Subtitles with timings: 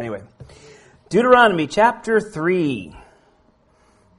[0.00, 0.22] Anyway,
[1.08, 2.94] Deuteronomy chapter 3.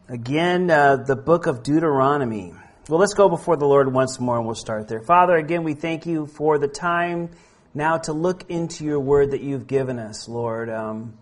[0.09, 2.52] Again, uh, the book of Deuteronomy.
[2.90, 5.00] Well, let's go before the Lord once more and we'll start there.
[5.00, 7.29] Father, again, we thank you for the time
[7.73, 10.70] now to look into your word that you've given us, Lord.
[10.70, 11.18] Um,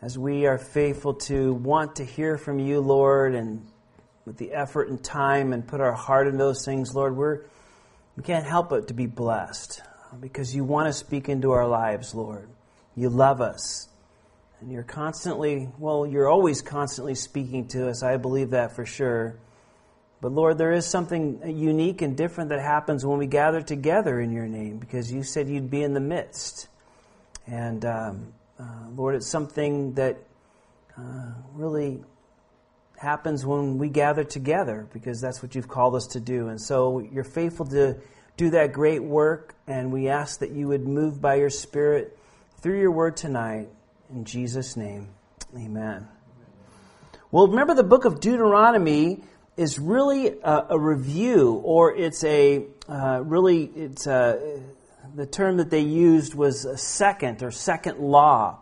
[0.00, 3.66] as we are faithful to want to hear from you, Lord, and
[4.24, 7.42] with the effort and time and put our heart in those things, Lord, we're,
[8.16, 9.82] we can't help but to be blessed
[10.18, 12.48] because you want to speak into our lives, Lord.
[12.96, 13.88] You love us.
[14.60, 18.02] And you're constantly, well, you're always constantly speaking to us.
[18.02, 19.38] I believe that for sure.
[20.20, 24.32] But Lord, there is something unique and different that happens when we gather together in
[24.32, 26.68] your name because you said you'd be in the midst.
[27.46, 28.64] And um, uh,
[28.94, 30.18] Lord, it's something that
[30.98, 32.04] uh, really
[32.98, 36.48] happens when we gather together because that's what you've called us to do.
[36.48, 37.96] And so you're faithful to
[38.36, 42.16] do that great work, and we ask that you would move by your Spirit
[42.60, 43.68] through your word tonight.
[44.10, 45.08] In Jesus' name,
[45.56, 46.06] amen.
[47.30, 49.22] Well, remember the book of Deuteronomy
[49.56, 54.60] is really a, a review, or it's a uh, really, it's a,
[55.14, 58.58] the term that they used was a second or second law,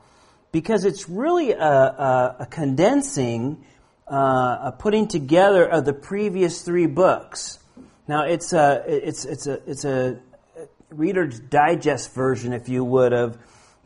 [0.53, 3.65] because it's really a, a, a condensing,
[4.07, 7.59] uh, a putting together of the previous three books.
[8.07, 10.21] Now, it's a, it's, it's a, it's a
[10.91, 13.39] Reader's Digest version, if you would, of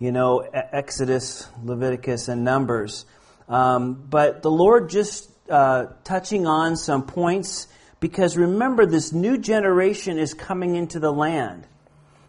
[0.03, 3.07] you know, Exodus, Leviticus, and Numbers.
[3.49, 7.69] Um, but the Lord just uh, touching on some points
[8.01, 11.69] because remember, this new generation is coming into the land.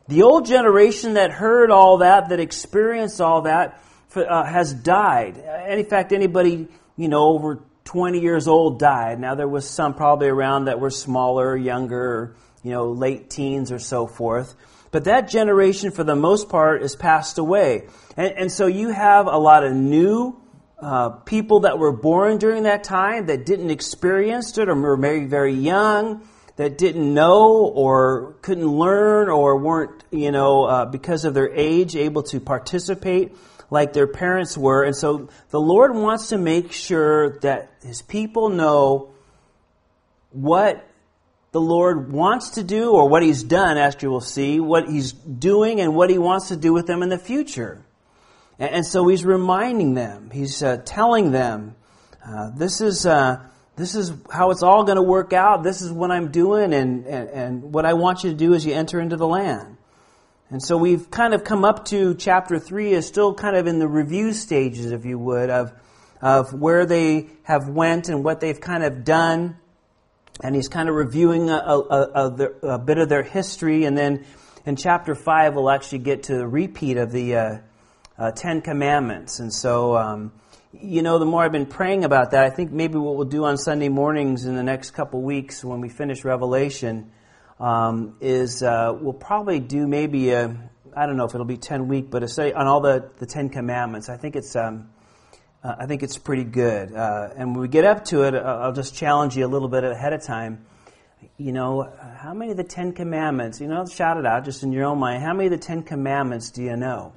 [0.07, 3.81] The old generation that heard all that, that experienced all that,
[4.15, 5.37] uh, has died.
[5.37, 9.19] And in fact, anybody, you know, over 20 years old died.
[9.19, 13.79] Now, there was some probably around that were smaller, younger, you know, late teens or
[13.79, 14.55] so forth.
[14.91, 17.87] But that generation, for the most part, is passed away.
[18.15, 20.39] And, and so you have a lot of new
[20.79, 25.25] uh, people that were born during that time that didn't experience it or were very,
[25.25, 31.33] very young, that didn't know or couldn't learn or weren't, you know, uh, because of
[31.33, 33.35] their age, able to participate
[33.69, 34.83] like their parents were.
[34.83, 39.09] And so the Lord wants to make sure that his people know
[40.29, 40.87] what
[41.53, 45.13] the Lord wants to do or what He's done, as you will see, what He's
[45.13, 47.85] doing and what He wants to do with them in the future.
[48.59, 51.75] And, and so He's reminding them, He's uh, telling them,
[52.27, 53.05] uh, this is.
[53.05, 53.41] Uh,
[53.75, 55.63] this is how it's all going to work out.
[55.63, 58.63] This is what I'm doing, and, and, and what I want you to do as
[58.63, 59.77] you enter into the land.
[60.51, 63.79] And so we've kind of come up to chapter 3 is still kind of in
[63.79, 65.73] the review stages, if you would, of,
[66.21, 69.57] of where they have went and what they've kind of done
[70.41, 73.85] and he's kind of reviewing a, a, a, a, bit of their history.
[73.85, 74.25] And then
[74.65, 77.57] in chapter 5, we'll actually get to a repeat of the uh,
[78.17, 79.39] uh, Ten Commandments.
[79.39, 80.31] And so, um,
[80.71, 83.45] you know, the more I've been praying about that, I think maybe what we'll do
[83.45, 87.11] on Sunday mornings in the next couple weeks when we finish Revelation
[87.59, 90.57] um, is uh, we'll probably do maybe a,
[90.95, 93.25] I don't know if it'll be 10 week, but a study on all the, the
[93.27, 94.09] Ten Commandments.
[94.09, 94.55] I think it's.
[94.55, 94.89] Um,
[95.63, 96.93] uh, I think it's pretty good.
[96.93, 99.69] Uh, and when we get up to it, uh, I'll just challenge you a little
[99.69, 100.65] bit ahead of time.
[101.37, 104.71] You know, how many of the Ten Commandments, you know, shout it out just in
[104.71, 107.13] your own mind, how many of the Ten Commandments do you know?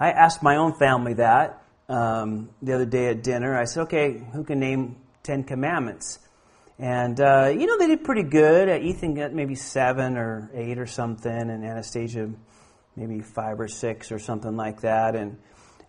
[0.00, 3.56] I asked my own family that um, the other day at dinner.
[3.56, 6.18] I said, okay, who can name Ten Commandments?
[6.78, 8.68] And, uh, you know, they did pretty good.
[8.68, 12.30] Uh, Ethan got maybe seven or eight or something, and Anastasia
[12.96, 15.14] maybe five or six or something like that.
[15.14, 15.38] And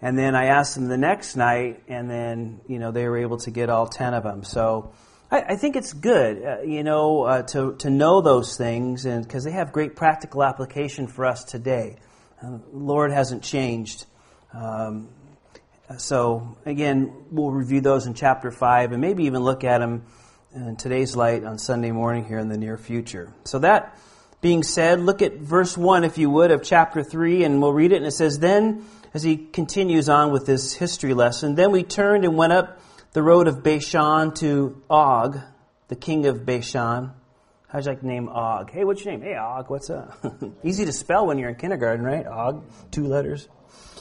[0.01, 3.37] and then I asked them the next night, and then you know they were able
[3.39, 4.43] to get all ten of them.
[4.43, 4.93] So
[5.31, 9.23] I, I think it's good, uh, you know, uh, to to know those things, and
[9.23, 11.97] because they have great practical application for us today.
[12.41, 14.05] Uh, Lord hasn't changed.
[14.53, 15.09] Um,
[15.97, 20.03] so again, we'll review those in chapter five, and maybe even look at them
[20.53, 23.33] in today's light on Sunday morning here in the near future.
[23.43, 23.97] So that
[24.41, 27.91] being said, look at verse 1, if you would, of chapter 3, and we'll read
[27.91, 27.97] it.
[27.97, 28.85] And it says, Then
[29.15, 31.55] as he continues on with this history lesson.
[31.55, 32.81] Then we turned and went up
[33.13, 35.39] the road of Bashan to Og,
[35.87, 37.11] the king of Bashan.
[37.69, 38.69] How'd you like name Og?
[38.69, 39.21] Hey, what's your name?
[39.21, 40.21] Hey, Og, what's up?
[40.65, 42.27] Easy to spell when you're in kindergarten, right?
[42.27, 43.47] Og, two letters.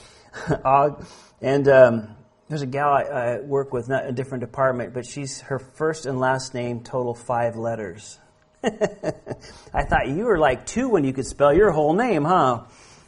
[0.65, 1.07] Og.
[1.41, 2.17] And um,
[2.49, 6.07] there's a gal I, I work with, not a different department, but she's her first
[6.07, 8.19] and last name total five letters.
[9.75, 12.65] I thought you were like two when you could spell your whole name, huh?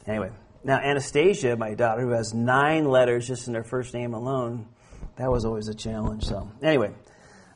[0.06, 0.30] Anyway,
[0.64, 4.66] now, Anastasia, my daughter, who has nine letters just in her first name alone,
[5.16, 6.24] that was always a challenge.
[6.24, 6.92] So, anyway,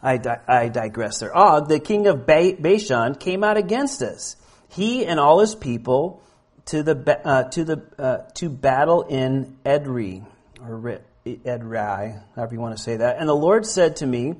[0.02, 1.36] I, di- I digress there.
[1.36, 4.36] Og, the king of ba- Bashan, came out against us.
[4.68, 6.22] He and all his people
[6.66, 10.24] to the uh, to the uh, to battle in Edrei.
[10.60, 13.18] or Edrai, however you want to say that.
[13.18, 14.36] And the Lord said to me,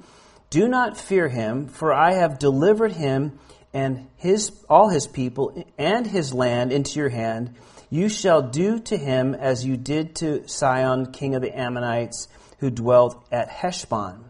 [0.51, 3.39] Do not fear him, for I have delivered him
[3.73, 7.55] and his, all his people and his land into your hand.
[7.89, 12.27] You shall do to him as you did to Sihon, king of the Ammonites,
[12.59, 14.25] who dwelt at Heshbon.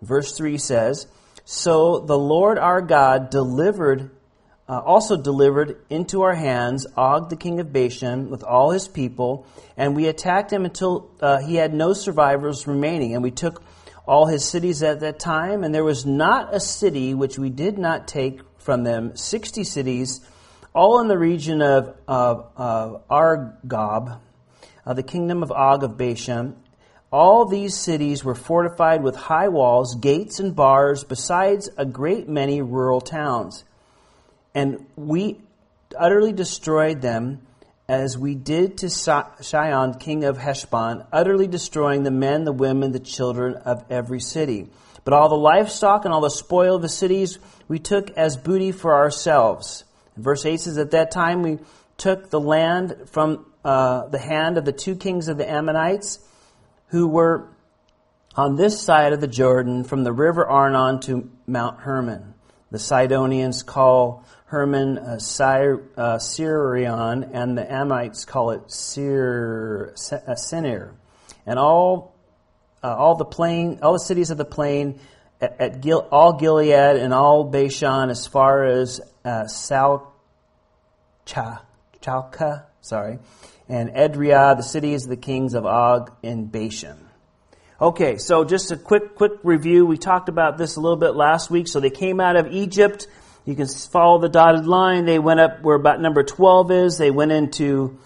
[0.00, 1.08] Verse 3 says,
[1.44, 4.12] So the Lord our God delivered,
[4.68, 9.44] uh, also delivered into our hands Og, the king of Bashan, with all his people,
[9.76, 13.14] and we attacked him until uh, he had no survivors remaining.
[13.14, 13.60] And we took
[14.06, 17.78] all his cities at that time, and there was not a city which we did
[17.78, 20.20] not take from them, 60 cities
[20.74, 24.20] all in the region of, of, of Argob,
[24.84, 26.56] uh, the kingdom of Og of Bashan.
[27.12, 32.60] All these cities were fortified with high walls, gates, and bars, besides a great many
[32.60, 33.64] rural towns.
[34.52, 35.40] And we
[35.96, 37.46] utterly destroyed them
[37.88, 43.00] as we did to Sihon, king of Heshbon, utterly destroying the men, the women, the
[43.00, 44.68] children of every city.
[45.04, 47.38] But all the livestock and all the spoil of the cities
[47.68, 49.84] we took as booty for ourselves.
[50.16, 51.58] Verse 8 says, At that time we
[51.98, 56.20] took the land from uh, the hand of the two kings of the Ammonites
[56.88, 57.48] who were
[58.34, 62.34] on this side of the Jordan from the river Arnon to Mount Hermon.
[62.70, 70.92] The Sidonians call Hermon uh, uh, Sirion, and the Amites call it Sir, uh, Senir.
[71.44, 72.14] And all,
[72.80, 75.00] uh, all the plain, all the cities of the plain
[75.40, 80.06] at, at Gil, all Gilead and all Bashan as far as uh, Salcha,
[82.00, 83.18] Chalka, sorry,
[83.68, 87.08] and Edria, the cities of the kings of Og and Bashan.
[87.80, 89.84] Okay, so just a quick, quick review.
[89.84, 91.66] We talked about this a little bit last week.
[91.66, 93.08] So they came out of Egypt.
[93.44, 95.04] You can follow the dotted line.
[95.04, 96.98] They went up where about number 12 is.
[96.98, 97.98] They went into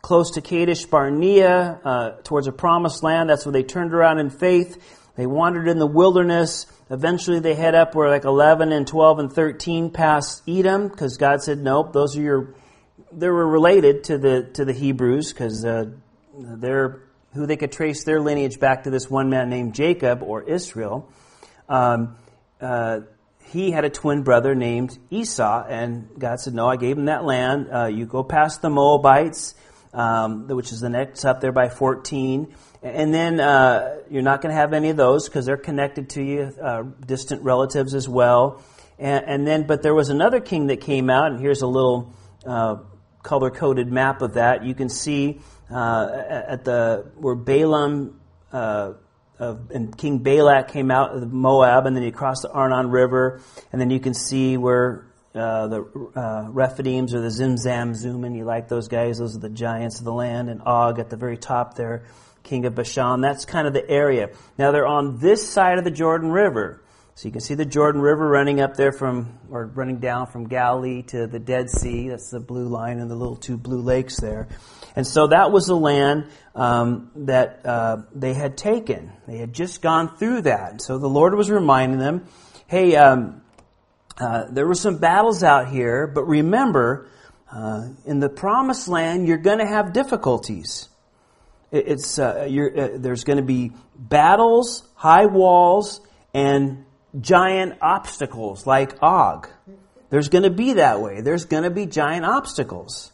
[0.00, 3.28] close to Kadesh Barnea, uh, towards a promised land.
[3.28, 4.80] That's where they turned around in faith.
[5.16, 6.66] They wandered in the wilderness.
[6.90, 11.42] Eventually they head up where like 11 and 12 and 13 past Edom because God
[11.42, 12.54] said, nope, those are your,
[13.10, 15.86] they were related to the, to the Hebrews because uh,
[16.38, 17.02] they're
[17.36, 21.12] who they could trace their lineage back to this one man named Jacob or Israel.
[21.68, 22.16] Um,
[22.60, 23.00] uh,
[23.52, 27.24] he had a twin brother named Esau, and God said, No, I gave him that
[27.24, 27.68] land.
[27.72, 29.54] Uh, you go past the Moabites,
[29.92, 32.54] um, which is the next up there by 14.
[32.82, 36.22] And then uh, you're not going to have any of those because they're connected to
[36.22, 38.62] you, uh, distant relatives as well.
[38.98, 42.14] And, and, then, but there was another king that came out, and here's a little
[42.44, 42.76] uh,
[43.22, 44.64] color coded map of that.
[44.64, 45.40] You can see
[45.70, 48.20] uh, at the where Balaam
[49.38, 53.40] uh, and King Balak came out of Moab, and then he crossed the Arnon River,
[53.72, 55.80] and then you can see where uh, the
[56.14, 58.36] uh, Rephaims or the Zimzam Zumin.
[58.36, 59.18] You like those guys?
[59.18, 62.04] Those are the giants of the land, and Og at the very top there
[62.46, 63.20] king of Bashan.
[63.20, 64.30] That's kind of the area.
[64.56, 66.82] Now they're on this side of the Jordan River.
[67.16, 70.48] So you can see the Jordan River running up there from, or running down from
[70.48, 72.10] Galilee to the Dead Sea.
[72.10, 74.48] That's the blue line and the little two blue lakes there.
[74.94, 79.12] And so that was the land um, that uh, they had taken.
[79.26, 80.82] They had just gone through that.
[80.82, 82.26] So the Lord was reminding them,
[82.66, 83.40] hey, um,
[84.18, 87.08] uh, there were some battles out here, but remember,
[87.50, 90.90] uh, in the promised land, you're going to have difficulties.
[91.72, 96.02] It's, uh, uh, there's going to be battles, high walls,
[96.34, 96.84] and
[97.20, 99.48] giant obstacles like Og.
[100.10, 101.20] There's going to be that way.
[101.20, 103.12] There's going to be giant obstacles.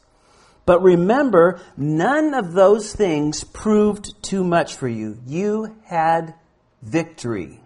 [0.64, 5.18] But remember, none of those things proved too much for you.
[5.26, 6.34] You had
[6.82, 7.60] victory.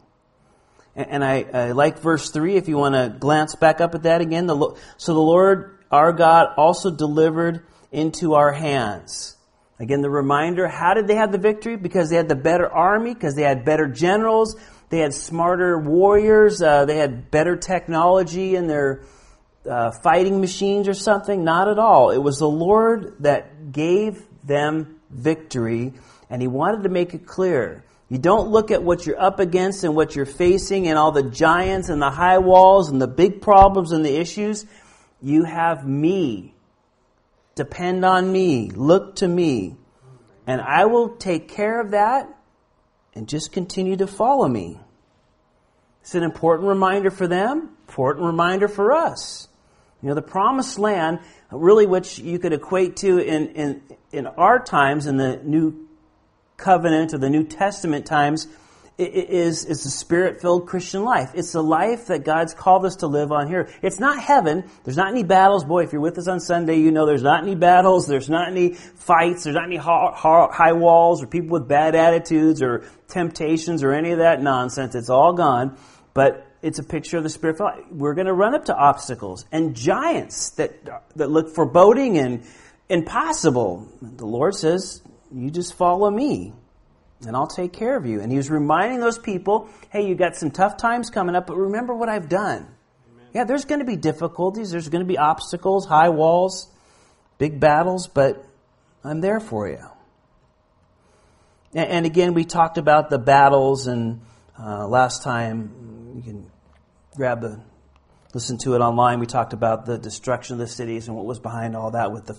[0.94, 4.22] And I, I like verse 3 if you want to glance back up at that
[4.22, 4.46] again.
[4.46, 9.36] The, so the Lord our God also delivered into our hands.
[9.78, 11.76] Again, the reminder, how did they have the victory?
[11.76, 14.56] Because they had the better army, because they had better generals,
[14.88, 19.02] they had smarter warriors, uh, they had better technology in their
[19.68, 21.44] uh, fighting machines or something.
[21.44, 22.10] Not at all.
[22.10, 25.94] It was the Lord that gave them victory,
[26.30, 27.84] and He wanted to make it clear.
[28.08, 31.24] You don't look at what you're up against and what you're facing and all the
[31.24, 34.64] giants and the high walls and the big problems and the issues.
[35.20, 36.54] You have me
[37.56, 38.70] Depend on me.
[38.70, 39.76] Look to me.
[40.46, 42.28] And I will take care of that
[43.16, 44.78] and just continue to follow me.
[46.02, 49.48] It's an important reminder for them, important reminder for us.
[50.02, 51.20] You know, the promised land,
[51.50, 53.82] really which you could equate to in, in,
[54.12, 55.88] in our times, in the New
[56.58, 58.46] Covenant or the New Testament times,
[58.98, 61.32] is, is the spirit filled Christian life.
[61.34, 63.68] It's the life that God's called us to live on here.
[63.82, 64.70] It's not heaven.
[64.84, 65.64] There's not any battles.
[65.64, 68.06] Boy, if you're with us on Sunday, you know there's not any battles.
[68.06, 69.44] There's not any fights.
[69.44, 74.18] There's not any high walls or people with bad attitudes or temptations or any of
[74.18, 74.94] that nonsense.
[74.94, 75.76] It's all gone.
[76.14, 77.84] But it's a picture of the spirit filled life.
[77.90, 80.86] We're going to run up to obstacles and giants that,
[81.16, 82.44] that look foreboding and
[82.88, 83.86] impossible.
[84.00, 86.54] The Lord says, you just follow me
[87.24, 88.20] and I'll take care of you.
[88.20, 91.56] And he was reminding those people, hey, you got some tough times coming up, but
[91.56, 92.68] remember what I've done.
[93.12, 93.26] Amen.
[93.32, 96.68] Yeah, there's going to be difficulties, there's going to be obstacles, high walls,
[97.38, 98.44] big battles, but
[99.02, 99.84] I'm there for you.
[101.74, 104.20] And, and again, we talked about the battles, and
[104.58, 106.50] uh, last time, you can
[107.14, 107.60] grab the
[108.34, 109.18] listen to it online.
[109.18, 112.26] We talked about the destruction of the cities and what was behind all that with
[112.26, 112.36] the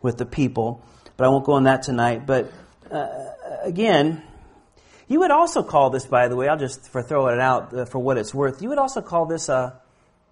[0.00, 0.84] with the people.
[1.16, 2.24] But I won't go on that tonight.
[2.24, 2.52] But
[2.90, 3.08] uh,
[3.62, 4.22] again,
[5.08, 7.84] you would also call this, by the way, I'll just for throwing it out uh,
[7.84, 8.62] for what it's worth.
[8.62, 9.80] You would also call this a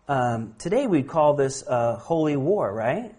[0.08, 3.14] um, today we'd call this a holy war, right?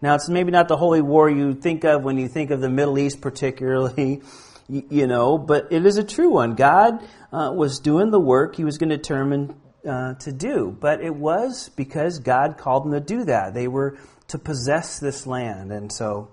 [0.00, 2.70] Now it's maybe not the holy war you think of when you think of the
[2.70, 4.22] Middle East, particularly,
[4.68, 6.54] you, you know, but it is a true one.
[6.54, 7.02] God
[7.32, 11.14] uh, was doing the work He was going to determine uh, to do, but it
[11.14, 13.54] was because God called them to do that.
[13.54, 16.28] They were to possess this land, and so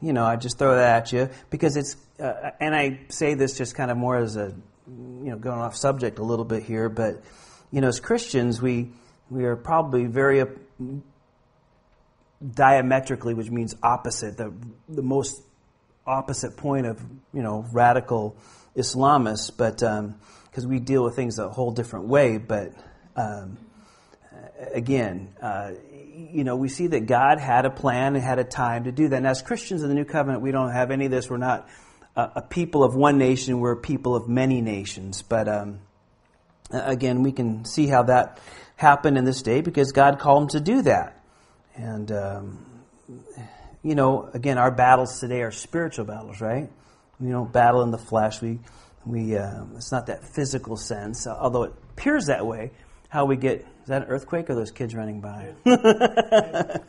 [0.00, 3.56] you know, I just throw that at you because it's, uh, and I say this
[3.56, 4.54] just kind of more as a,
[4.86, 7.22] you know, going off subject a little bit here, but,
[7.70, 8.90] you know, as Christians, we,
[9.30, 10.44] we are probably very
[12.54, 14.52] diametrically, which means opposite, the,
[14.88, 15.42] the most
[16.06, 17.00] opposite point of,
[17.32, 18.36] you know, radical
[18.76, 22.72] Islamists, but, because um, we deal with things a whole different way, but,
[23.16, 23.58] um,
[24.72, 25.72] again, uh,
[26.32, 29.08] you know, we see that God had a plan and had a time to do
[29.08, 29.16] that.
[29.16, 31.30] And as Christians in the New Covenant, we don't have any of this.
[31.30, 31.68] We're not
[32.18, 35.22] a, a people of one nation, we're a people of many nations.
[35.22, 35.78] But um,
[36.70, 38.40] again, we can see how that
[38.76, 41.22] happened in this day because God called them to do that.
[41.76, 42.66] And, um,
[43.84, 46.68] you know, again, our battles today are spiritual battles, right?
[47.20, 48.42] We don't battle in the flesh.
[48.42, 48.58] We,
[49.06, 52.72] we, uh, it's not that physical sense, although it appears that way.
[53.08, 55.54] How we get is that an earthquake or those kids running by?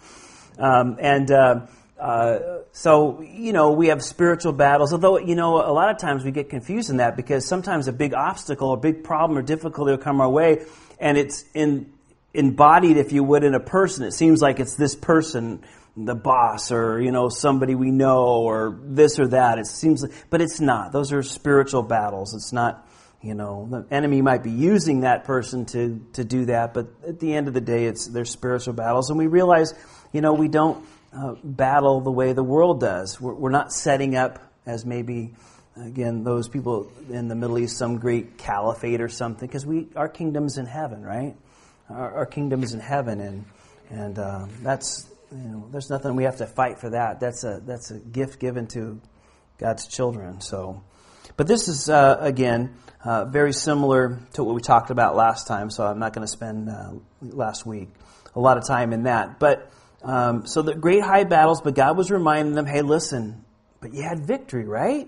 [0.60, 1.68] um, and uh,
[2.00, 6.24] uh, so, you know, we have spiritual battles, although, you know, a lot of times
[6.24, 9.92] we get confused in that because sometimes a big obstacle, a big problem or difficulty
[9.92, 10.66] will come our way,
[11.00, 11.92] and it's in,
[12.34, 14.06] embodied, if you would, in a person.
[14.06, 15.64] It seems like it's this person,
[15.98, 19.60] the boss, or, you know, somebody we know, or this or that.
[19.60, 20.94] It seems but it's not.
[20.94, 22.34] Those are spiritual battles.
[22.34, 22.86] It's not
[23.22, 27.20] you know, the enemy might be using that person to, to do that, but at
[27.20, 29.10] the end of the day, it's their spiritual battles.
[29.10, 29.74] And we realize,
[30.14, 33.20] you know, we don't uh, battle the way the world does.
[33.20, 35.34] We're, we're not setting up as maybe,
[35.76, 40.10] again, those people in the Middle East, some great caliphate or something, because we our
[40.10, 41.36] kingdom's in heaven, right?
[41.90, 43.46] Our, our kingdom is in heaven, and
[43.90, 47.20] and uh, that's you know, there's nothing we have to fight for that.
[47.20, 49.02] That's a that's a gift given to
[49.58, 50.42] God's children.
[50.42, 50.84] So,
[51.38, 55.70] but this is uh, again uh, very similar to what we talked about last time,
[55.70, 57.90] so I'm not going to spend uh, last week
[58.36, 59.40] a lot of time in that.
[59.40, 59.72] But
[60.04, 63.44] um, so the great high battles, but God was reminding them, hey, listen,
[63.82, 65.08] but you had victory, right?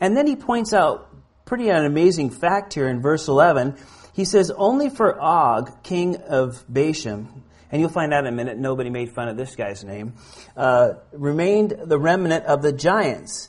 [0.00, 1.08] And then he points out
[1.44, 3.76] pretty an amazing fact here in verse 11.
[4.14, 8.58] He says, only for Og, king of Bashan, and you'll find out in a minute,
[8.58, 10.14] nobody made fun of this guy's name,
[10.56, 13.48] uh, remained the remnant of the giants.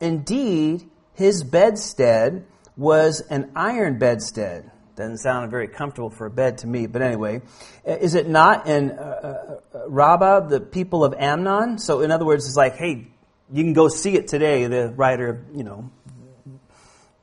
[0.00, 4.70] Indeed, his bedstead was an iron bedstead.
[4.96, 7.42] Doesn't sound very comfortable for a bed to me, but anyway.
[7.84, 11.78] Is it not in uh, uh, Rabbah, the people of Ammon?
[11.78, 13.08] So, in other words, it's like, hey,
[13.52, 14.66] you can go see it today.
[14.66, 15.90] The writer, you know,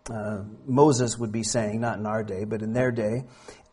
[0.10, 3.24] uh, Moses would be saying, not in our day, but in their day.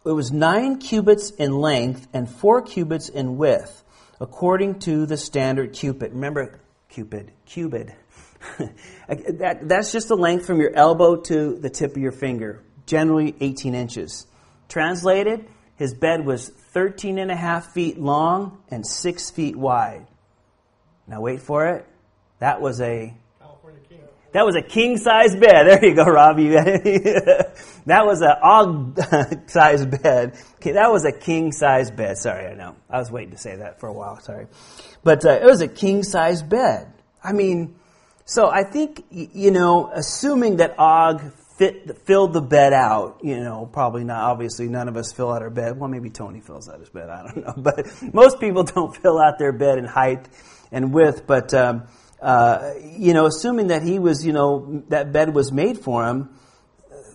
[0.05, 3.83] It was nine cubits in length and four cubits in width,
[4.21, 6.13] according to the standard cubit.
[6.13, 7.91] Remember, cubit, cubit.
[9.09, 13.35] that, that's just the length from your elbow to the tip of your finger, generally
[13.41, 14.27] 18 inches.
[14.69, 20.07] Translated, his bed was 13 and a half feet long and 6 feet wide.
[21.07, 21.87] Now wait for it.
[22.41, 23.15] That was a
[24.33, 25.67] that was a king size bed.
[25.67, 26.49] There you go, Robbie.
[26.51, 29.01] that was an og
[29.51, 30.39] size bed.
[30.57, 32.19] Okay, that was a king size bed.
[32.19, 32.77] Sorry, I know.
[32.91, 34.21] I was waiting to say that for a while.
[34.21, 34.47] Sorry,
[35.03, 36.93] but uh, it was a king size bed.
[37.25, 37.77] I mean,
[38.27, 41.23] so I think, you know, assuming that Og
[41.59, 45.43] fit, filled the bed out, you know, probably not, obviously none of us fill out
[45.43, 45.79] our bed.
[45.79, 47.55] Well, maybe Tony fills out his bed, I don't know.
[47.59, 50.29] But most people don't fill out their bed in height
[50.71, 51.27] and width.
[51.27, 51.89] But, um,
[52.23, 56.31] uh, you know, assuming that he was, you know, that bed was made for him,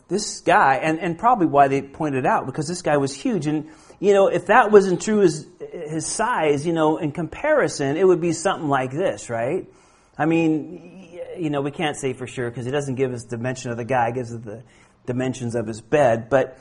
[0.09, 3.47] this guy, and, and probably why they pointed out, because this guy was huge.
[3.47, 3.69] And,
[3.99, 8.19] you know, if that wasn't true his, his size, you know, in comparison, it would
[8.19, 9.65] be something like this, right?
[10.17, 10.92] I mean,
[11.39, 13.77] you know, we can't say for sure because he doesn't give us the dimension of
[13.77, 14.63] the guy, he gives us the
[15.05, 16.29] dimensions of his bed.
[16.29, 16.57] But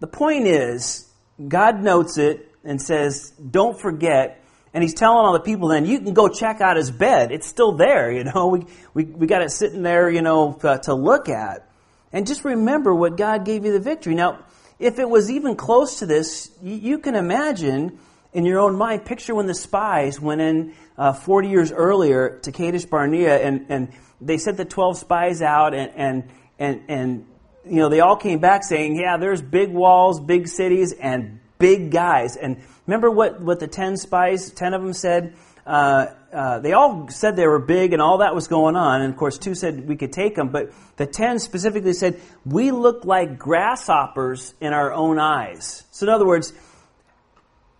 [0.00, 1.10] the point is,
[1.48, 4.42] God notes it and says, don't forget.
[4.72, 7.30] And he's telling all the people then, you can go check out his bed.
[7.30, 8.48] It's still there, you know.
[8.48, 11.70] We, we, we got it sitting there, you know, uh, to look at.
[12.12, 14.14] And just remember what God gave you the victory.
[14.14, 14.44] Now,
[14.78, 17.98] if it was even close to this, you, you can imagine
[18.34, 22.52] in your own mind, picture when the spies went in uh, 40 years earlier to
[22.52, 27.26] Kadesh Barnea and, and they sent the 12 spies out and, and, and, and,
[27.64, 31.92] you know, they all came back saying, yeah, there's big walls, big cities, and big
[31.92, 32.36] guys.
[32.36, 35.34] And remember what, what the 10 spies, 10 of them said?
[35.64, 39.00] Uh, uh, they all said they were big and all that was going on.
[39.00, 42.72] And of course, two said we could take them, but the 10 specifically said, we
[42.72, 45.84] look like grasshoppers in our own eyes.
[45.92, 46.52] So in other words,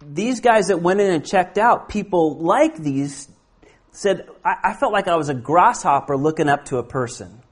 [0.07, 3.29] these guys that went in and checked out, people like these
[3.93, 7.43] said, I, I felt like I was a grasshopper looking up to a person.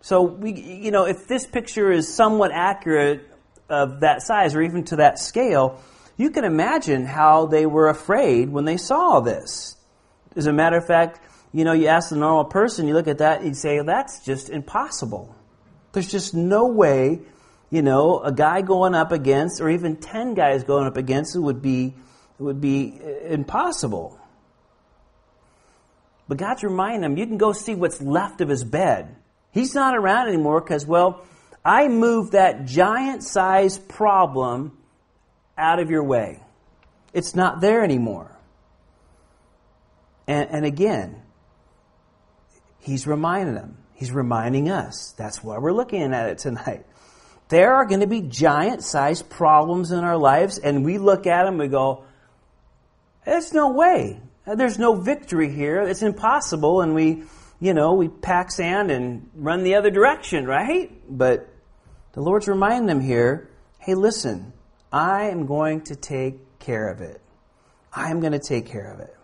[0.00, 3.28] So we, you know, if this picture is somewhat accurate
[3.68, 5.80] of that size or even to that scale,
[6.16, 9.76] you can imagine how they were afraid when they saw this.
[10.36, 11.20] As a matter of fact,
[11.52, 14.50] you know, you ask the normal person, you look at that, you'd say, that's just
[14.50, 15.34] impossible.
[15.92, 17.20] There's just no way,
[17.74, 21.40] you know, a guy going up against, or even 10 guys going up against it
[21.40, 21.92] would be,
[22.38, 24.16] would be uh, impossible.
[26.28, 29.16] But God's reminding him, you can go see what's left of his bed.
[29.50, 31.24] He's not around anymore because, well,
[31.64, 34.78] I moved that giant sized problem
[35.58, 36.40] out of your way.
[37.12, 38.38] It's not there anymore.
[40.28, 41.20] And, and again,
[42.78, 43.78] he's reminding them.
[43.94, 45.12] He's reminding us.
[45.18, 46.86] That's why we're looking at it tonight.
[47.48, 51.44] There are going to be giant sized problems in our lives, and we look at
[51.44, 52.04] them and we go,
[53.24, 54.20] There's no way.
[54.46, 55.80] There's no victory here.
[55.80, 56.82] It's impossible.
[56.82, 57.24] And we,
[57.60, 60.92] you know, we pack sand and run the other direction, right?
[61.08, 61.48] But
[62.12, 64.54] the Lord's reminding them here hey, listen,
[64.90, 67.20] I am going to take care of it.
[67.92, 69.14] I am going to take care of it.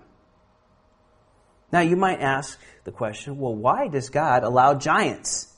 [1.73, 5.55] Now, you might ask the question well, why does God allow giants?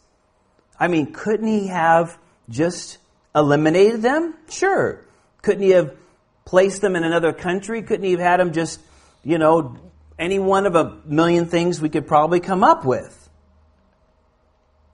[0.78, 2.18] I mean, couldn't He have
[2.52, 2.98] just
[3.34, 4.34] eliminated them?
[4.48, 5.04] Sure.
[5.42, 5.96] Couldn't He have
[6.44, 7.82] placed them in another country?
[7.82, 8.80] Couldn't He have had them just,
[9.24, 9.76] you know,
[10.18, 13.18] any one of a million things we could probably come up with?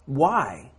[0.06, 0.70] Why?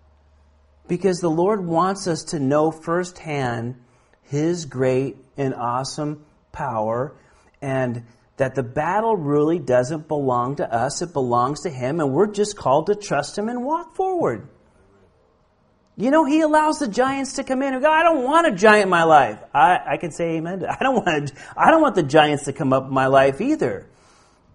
[0.88, 3.76] Because the Lord wants us to know firsthand
[4.24, 7.14] His great and awesome power
[7.62, 8.04] and
[8.38, 12.56] that the battle really doesn't belong to us, it belongs to Him, and we're just
[12.56, 14.48] called to trust Him and walk forward.
[16.00, 18.52] You know, He allows the giants to come in and go, I don't want a
[18.52, 19.38] giant in my life.
[19.54, 20.66] I, I can say amen.
[20.66, 23.86] I don't, want I don't want the giants to come up in my life either.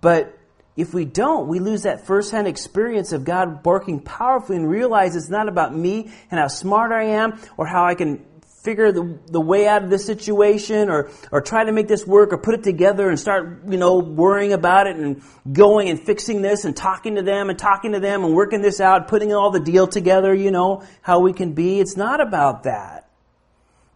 [0.01, 0.39] But
[0.75, 5.29] if we don't, we lose that firsthand experience of God working powerfully and realize it's
[5.29, 8.25] not about me and how smart I am or how I can
[8.65, 12.33] figure the, the way out of this situation or, or try to make this work
[12.33, 15.23] or put it together and start, you know, worrying about it and
[15.53, 18.81] going and fixing this and talking to them and talking to them and working this
[18.81, 21.79] out, putting all the deal together, you know, how we can be.
[21.79, 23.11] It's not about that.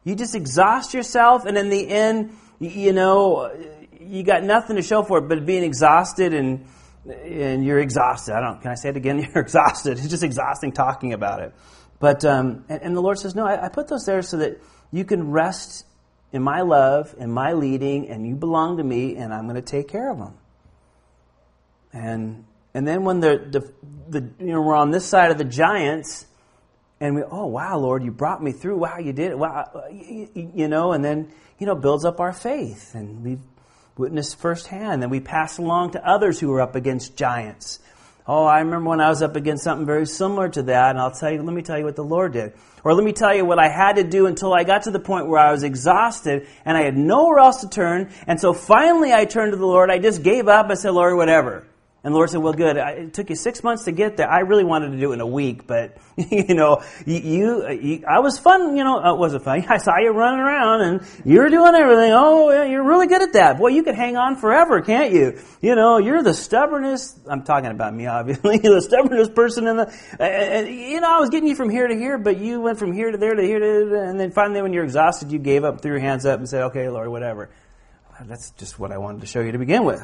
[0.05, 3.51] You just exhaust yourself and in the end, you know,
[3.99, 6.67] you got nothing to show for it but being exhausted and,
[7.07, 8.35] and you're exhausted.
[8.35, 9.19] I don't, can I say it again?
[9.35, 9.99] You're exhausted.
[9.99, 11.55] It's just exhausting talking about it.
[12.01, 14.61] But, um, and, and, the Lord says, No, I, I put those there so that
[14.93, 15.85] you can rest
[16.33, 19.63] in my love and my leading, and you belong to me, and I'm going to
[19.63, 20.35] take care of them.
[21.93, 23.73] And, and then when the, the,
[24.21, 26.27] the, you know, we're on this side of the giants,
[27.01, 28.77] and we, oh, wow, Lord, you brought me through.
[28.79, 29.39] Wow, you did it.
[29.39, 32.95] Wow, you, you know, and then, you know, builds up our faith.
[32.95, 33.41] And we've
[33.97, 35.03] witnessed firsthand.
[35.03, 37.79] And we pass along to others who are up against giants.
[38.31, 41.11] Oh, I remember when I was up against something very similar to that, and I'll
[41.11, 42.53] tell you, let me tell you what the Lord did.
[42.85, 45.01] Or let me tell you what I had to do until I got to the
[45.01, 48.11] point where I was exhausted and I had nowhere else to turn.
[48.27, 49.91] And so finally I turned to the Lord.
[49.91, 50.67] I just gave up.
[50.71, 51.67] I said, Lord, whatever.
[52.05, 52.77] And the Lord said, well, good.
[52.77, 54.31] It took you six months to get there.
[54.31, 58.21] I really wanted to do it in a week, but, you know, you, you I
[58.21, 59.67] was fun, you know, uh, was it fun?
[59.69, 62.13] I saw you running around and you were doing everything.
[62.15, 63.59] Oh, yeah, you're really good at that.
[63.59, 65.41] Boy, you could hang on forever, can't you?
[65.61, 69.93] You know, you're the stubbornest, I'm talking about me, obviously, the stubbornest person in the,
[70.21, 72.93] and, you know, I was getting you from here to here, but you went from
[72.93, 75.83] here to there to here to, and then finally when you're exhausted, you gave up,
[75.83, 77.51] threw your hands up and said, okay, Lord, whatever.
[78.25, 80.01] That's just what I wanted to show you to begin with.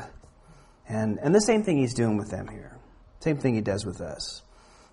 [0.88, 2.76] And, and the same thing he's doing with them here.
[3.20, 4.42] Same thing he does with us.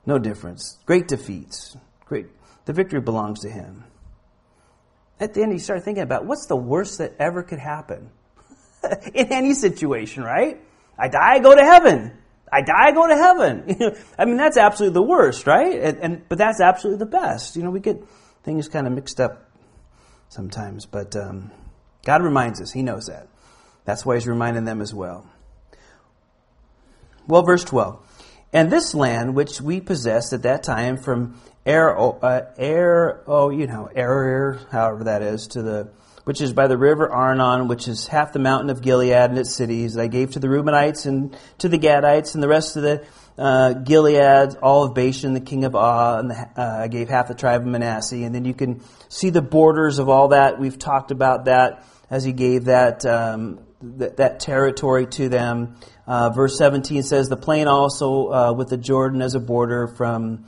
[0.05, 0.79] No difference.
[0.85, 1.75] Great defeats.
[2.05, 2.27] Great.
[2.65, 3.83] The victory belongs to Him.
[5.19, 8.09] At the end, you start thinking about what's the worst that ever could happen
[9.13, 10.59] in any situation, right?
[10.97, 12.17] I die, I go to heaven.
[12.51, 13.95] I die, I go to heaven.
[14.17, 15.79] I mean, that's absolutely the worst, right?
[15.79, 17.55] And, and, but that's absolutely the best.
[17.55, 18.03] You know, we get
[18.43, 19.49] things kind of mixed up
[20.29, 21.51] sometimes, but um,
[22.03, 22.71] God reminds us.
[22.71, 23.27] He knows that.
[23.85, 25.30] That's why He's reminding them as well.
[27.27, 28.07] Well, verse 12.
[28.53, 33.67] And this land which we possessed at that time from air, uh, air, oh, you
[33.67, 35.89] know, air, however that is, to the,
[36.25, 39.55] which is by the river Arnon, which is half the mountain of Gilead and its
[39.55, 43.05] cities, I gave to the Reubenites and to the Gadites and the rest of the
[43.37, 47.27] uh, Gilead, all of Bashan, the king of Ah, and the, uh, I gave half
[47.27, 48.17] the tribe of Manasseh.
[48.17, 50.59] And then you can see the borders of all that.
[50.59, 53.59] We've talked about that as he gave that, um,
[53.99, 55.77] th- that territory to them.
[56.07, 60.45] Uh, verse 17 says, The plain also uh, with the Jordan as a border from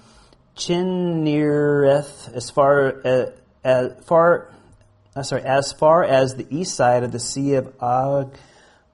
[0.55, 3.25] Chinnereth as far uh,
[3.63, 4.53] as far
[5.15, 8.35] uh, sorry as far as the east side of the Sea of Og,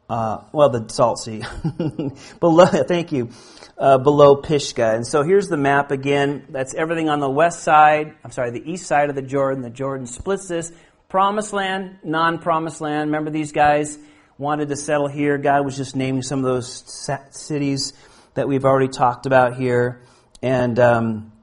[0.09, 1.43] uh, well the Salt Sea
[2.39, 2.65] below.
[2.65, 3.29] Thank you.
[3.77, 4.93] Uh, below Pisgah.
[4.95, 6.45] And so here's the map again.
[6.49, 8.13] That's everything on the west side.
[8.25, 9.63] I'm sorry, the east side of the Jordan.
[9.63, 10.73] The Jordan splits this.
[11.07, 13.09] Promised land, non-promised land.
[13.09, 13.97] Remember these guys
[14.39, 15.37] wanted to settle here.
[15.37, 16.83] God was just naming some of those
[17.31, 17.93] cities
[18.33, 20.01] that we've already talked about here.
[20.41, 21.33] And um,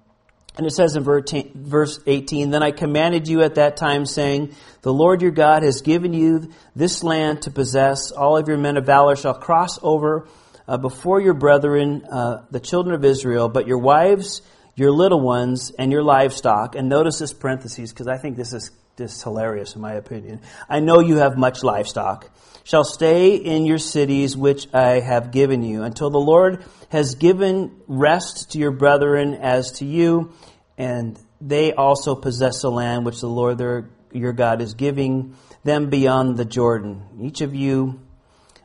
[0.57, 4.93] and it says in verse 18, Then I commanded you at that time, saying, The
[4.93, 8.11] Lord your God has given you this land to possess.
[8.11, 10.27] All of your men of valor shall cross over
[10.67, 14.41] uh, before your brethren, uh, the children of Israel, but your wives,
[14.75, 16.75] your little ones, and your livestock.
[16.75, 20.41] And notice this parentheses, because I think this is just hilarious in my opinion.
[20.71, 22.31] I know you have much livestock.
[22.67, 27.81] Shall stay in your cities which I have given you, until the Lord has given
[27.87, 30.33] rest to your brethren as to you
[30.77, 35.91] and they also possess the land which the Lord their, your God is giving them
[35.91, 37.05] beyond the Jordan.
[37.21, 38.01] Each of you,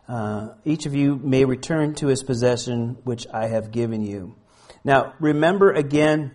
[0.08, 4.36] uh, each of you may return to his possession which I have given you.
[4.84, 6.32] Now, remember again,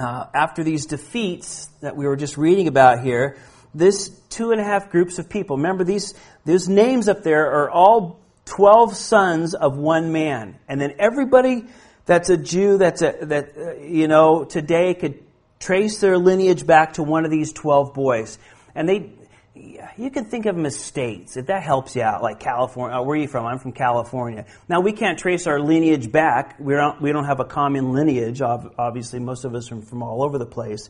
[0.00, 3.36] uh, after these defeats that we were just reading about here,
[3.74, 5.56] this two and a half groups of people.
[5.56, 6.14] Remember these
[6.44, 11.64] these names up there are all twelve sons of one man, and then everybody
[12.08, 15.22] that's a Jew that's a, that, uh, you know, today could
[15.60, 18.38] trace their lineage back to one of these 12 boys.
[18.74, 19.12] And they,
[19.54, 22.96] you can think of them as states, if that helps you out, like California.
[22.96, 23.44] Oh, where are you from?
[23.44, 24.46] I'm from California.
[24.70, 26.56] Now, we can't trace our lineage back.
[26.58, 29.18] We don't, we don't have a common lineage, obviously.
[29.18, 30.88] Most of us are from all over the place.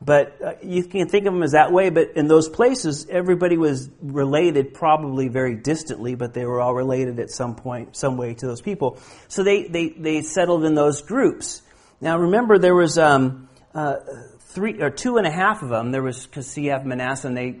[0.00, 1.90] But uh, you can think of them as that way.
[1.90, 7.18] But in those places, everybody was related, probably very distantly, but they were all related
[7.18, 8.98] at some point, some way to those people.
[9.26, 11.62] So they, they, they settled in those groups.
[12.00, 13.96] Now remember, there was um, uh,
[14.38, 15.90] three or two and a half of them.
[15.90, 17.60] There was because you Manasseh, and they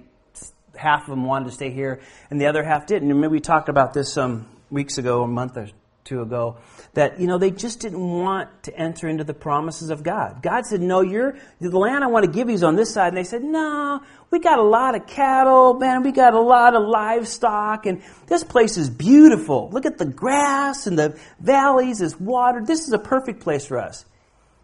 [0.76, 3.10] half of them wanted to stay here, and the other half didn't.
[3.10, 5.68] And maybe we talked about this some weeks ago, a month or
[6.08, 6.56] two ago,
[6.94, 10.42] that, you know, they just didn't want to enter into the promises of God.
[10.42, 13.08] God said, no, you're, the land I want to give you is on this side.
[13.08, 16.74] And they said, no, we got a lot of cattle, man, we got a lot
[16.74, 19.70] of livestock, and this place is beautiful.
[19.70, 22.62] Look at the grass and the valleys, is water.
[22.64, 24.04] This is a perfect place for us.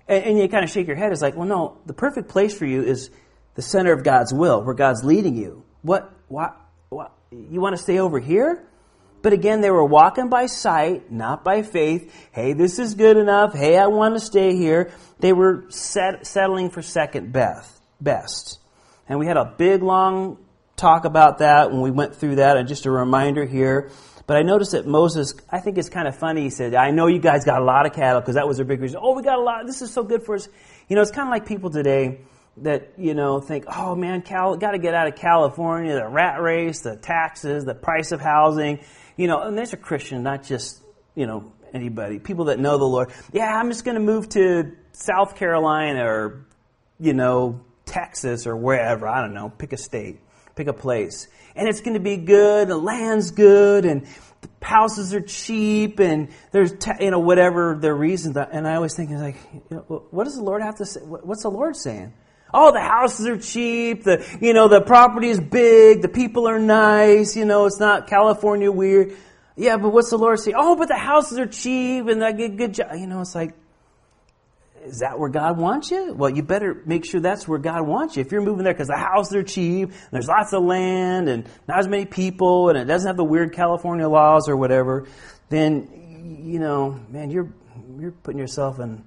[0.09, 1.13] And, and you kind of shake your head.
[1.13, 3.11] It's like, well, no, the perfect place for you is
[3.55, 5.65] the center of God's will, where God's leading you.
[5.83, 6.57] What, what,
[6.89, 8.67] what you want to stay over here?
[9.25, 12.15] But again, they were walking by sight, not by faith.
[12.31, 13.55] Hey, this is good enough.
[13.55, 14.93] Hey, I want to stay here.
[15.19, 18.59] They were set, settling for second best, best.
[19.09, 20.37] And we had a big, long
[20.77, 22.59] talk about that when we went through that.
[22.59, 23.91] And just a reminder here.
[24.27, 26.43] But I noticed that Moses, I think it's kind of funny.
[26.43, 28.67] He said, I know you guys got a lot of cattle because that was their
[28.67, 29.01] big reason.
[29.03, 29.65] Oh, we got a lot.
[29.65, 30.51] This is so good for us.
[30.87, 32.21] You know, it's kind of like people today
[32.59, 36.43] that, you know, think, oh man, Cal, got to get out of California, the rat
[36.43, 38.81] race, the taxes, the price of housing
[39.17, 40.83] you know, and these are Christian, not just,
[41.15, 43.11] you know, anybody, people that know the Lord.
[43.33, 46.47] Yeah, I'm just going to move to South Carolina or,
[47.01, 49.09] you know, Texas or wherever.
[49.09, 49.51] I don't know.
[49.51, 50.21] Pick a state,
[50.55, 51.29] pick a place.
[51.57, 54.07] And it's going to be good, the land's good, and
[54.41, 58.37] the houses are cheap, and there's, you know, whatever their reasons.
[58.37, 61.01] And I always think, like, you know, what does the Lord have to say?
[61.01, 62.13] What's the Lord saying?
[62.57, 64.05] Oh, the houses are cheap.
[64.05, 66.03] The, you know, the property is big.
[66.03, 67.37] The people are nice.
[67.37, 69.17] You know, it's not California weird.
[69.57, 70.53] Yeah, but what's the Lord say?
[70.57, 72.95] Oh, but the houses are cheap and I get good job.
[72.95, 73.55] You know, it's like,
[74.85, 76.15] is that where God wants you?
[76.15, 78.21] Well, you better make sure that's where God wants you.
[78.21, 81.79] If you're moving there because the houses are cheap, there's lots of land, and not
[81.79, 85.07] as many people, and it doesn't have the weird California laws or whatever,
[85.49, 87.51] then you know, man, you're
[87.99, 89.05] you're putting yourself in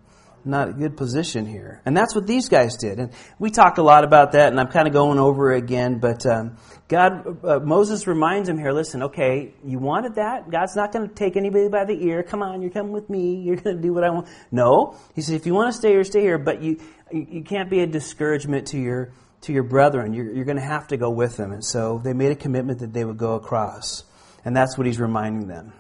[0.48, 1.82] not a good position here.
[1.86, 3.00] And that's what these guys did.
[3.00, 6.00] And we talked a lot about that, and I'm kind of going over it again.
[6.00, 6.58] But um,
[6.88, 8.72] God, uh, Moses reminds him here.
[8.72, 10.50] Listen, okay, you wanted that.
[10.50, 12.24] God's not going to take anybody by the ear.
[12.24, 13.36] Come on, you're coming with me.
[13.36, 14.28] You're going to do what I want.
[14.52, 16.38] No, he said, if you want to stay here, stay here.
[16.38, 16.80] But you,
[17.12, 20.14] you can't be a discouragement to your to your brethren.
[20.14, 21.52] You're, you're going to have to go with them.
[21.52, 24.04] And so they made a commitment that they would go across,
[24.44, 25.74] and that's what he's reminding them.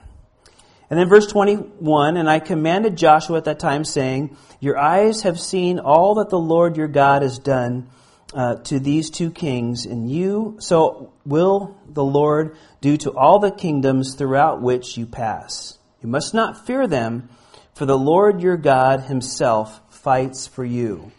[0.90, 5.40] And then verse 21, and I commanded Joshua at that time, saying, Your eyes have
[5.40, 7.90] seen all that the Lord your God has done
[8.34, 13.52] uh, to these two kings, and you, so will the Lord do to all the
[13.52, 15.78] kingdoms throughout which you pass.
[16.02, 17.30] You must not fear them,
[17.74, 21.12] for the Lord your God himself fights for you.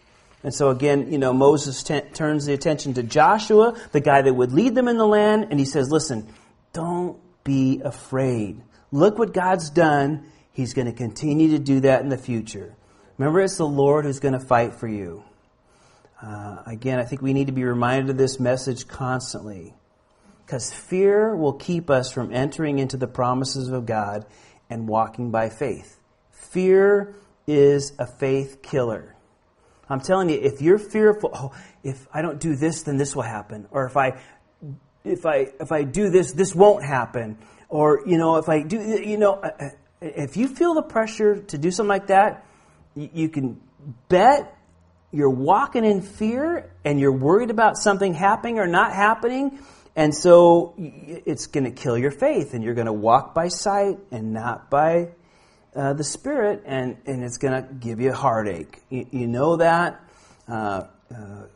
[0.43, 4.33] And so again, you know, Moses t- turns the attention to Joshua, the guy that
[4.33, 6.27] would lead them in the land, and he says, Listen,
[6.73, 8.63] don't be afraid.
[8.90, 10.27] Look what God's done.
[10.53, 12.74] He's going to continue to do that in the future.
[13.16, 15.24] Remember, it's the Lord who's going to fight for you.
[16.22, 19.74] Uh, again, I think we need to be reminded of this message constantly.
[20.44, 24.24] Because fear will keep us from entering into the promises of God
[24.70, 25.98] and walking by faith.
[26.33, 27.14] Fear
[27.46, 29.14] is a faith killer.
[29.90, 33.22] I'm telling you, if you're fearful, oh, if I don't do this, then this will
[33.22, 33.68] happen.
[33.70, 34.20] Or if I
[35.05, 37.38] if I if I do this, this won't happen
[37.69, 39.69] or you know if i do you know uh, uh,
[40.01, 42.45] if you feel the pressure to do something like that
[42.95, 43.61] you can
[44.09, 44.59] bet
[45.11, 49.59] you're walking in fear and you're worried about something happening or not happening.
[49.97, 53.99] And so it's going to kill your faith and you're going to walk by sight
[54.11, 55.09] and not by
[55.75, 58.81] uh, the spirit and, and it's going to give you a heartache.
[58.91, 60.01] You, you know that.
[60.47, 61.47] Uh, uh,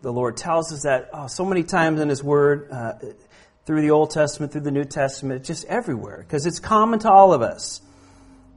[0.00, 2.92] the lord tells us that oh, so many times in his word uh,
[3.66, 7.32] through the Old Testament, through the New Testament, just everywhere, because it's common to all
[7.32, 7.82] of us.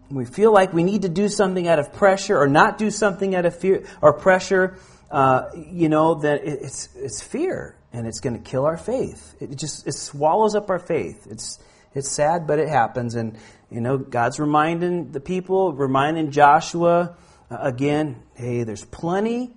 [0.10, 3.36] We feel like we need to do something out of pressure or not do something
[3.36, 4.78] out of fear or pressure,
[5.12, 9.36] uh, you know, that it's, it's fear and it's going to kill our faith.
[9.40, 11.28] It just it swallows up our faith.
[11.30, 11.60] It's,
[11.94, 13.16] it's sad, but it happens.
[13.16, 13.38] And,
[13.72, 17.16] you know, God's reminding the people, reminding Joshua
[17.50, 19.52] uh, again, hey, there's plenty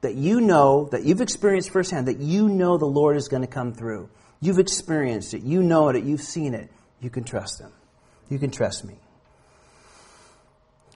[0.00, 3.48] that you know, that you've experienced firsthand, that you know the Lord is going to
[3.48, 4.08] come through.
[4.40, 5.42] You've experienced it.
[5.42, 6.04] You know it.
[6.04, 6.70] You've seen it.
[7.00, 7.72] You can trust Him.
[8.28, 8.94] You can trust me.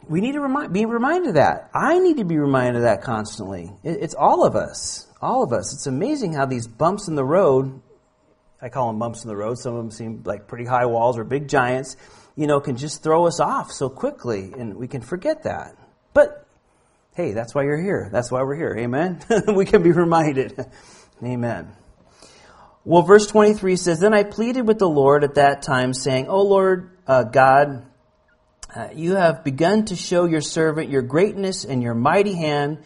[0.08, 1.70] We need to remind, be reminded of that.
[1.74, 3.70] I need to be reminded of that constantly.
[3.84, 5.06] it's all of us.
[5.20, 5.72] All of us.
[5.72, 7.80] It's amazing how these bumps in the road,
[8.60, 11.18] I call them bumps in the road, some of them seem like pretty high walls
[11.18, 11.96] or big giants,
[12.34, 15.76] you know, can just throw us off so quickly, and we can forget that.
[16.14, 16.46] But
[17.14, 18.08] hey, that's why you're here.
[18.10, 18.74] That's why we're here.
[18.78, 19.20] Amen?
[19.54, 20.58] we can be reminded.
[21.22, 21.70] Amen.
[22.84, 26.42] Well, verse 23 says, Then I pleaded with the Lord at that time, saying, O
[26.42, 27.86] Lord uh, God,
[28.74, 32.78] uh, you have begun to show your servant your greatness and your mighty hand.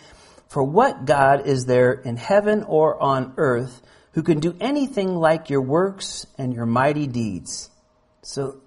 [0.48, 5.50] For what God is there in heaven or on earth who can do anything like
[5.50, 7.70] your works and your mighty deeds?
[8.22, 8.60] So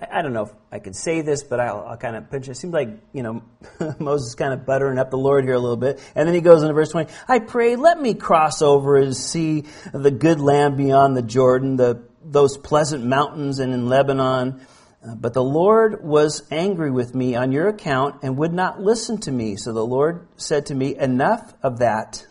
[0.00, 2.52] I, don't know if I can say this, but I'll, I'll kind of pinch it.
[2.52, 3.42] It seems like, you know,
[3.98, 6.00] Moses kind of buttering up the Lord here a little bit.
[6.14, 9.64] And then he goes into verse 20, I pray, let me cross over and see
[9.92, 14.66] the good land beyond the Jordan, the, those pleasant mountains and in Lebanon.
[15.06, 19.18] Uh, but the Lord was angry with me on your account and would not listen
[19.22, 19.56] to me.
[19.56, 22.26] So the Lord said to me, enough of that.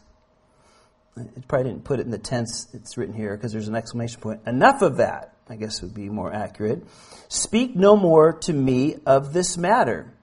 [1.18, 4.22] It probably didn't put it in the tense it's written here because there's an exclamation
[4.22, 4.42] point.
[4.48, 5.34] Enough of that.
[5.50, 6.84] I guess would be more accurate.
[7.28, 10.14] Speak no more to me of this matter.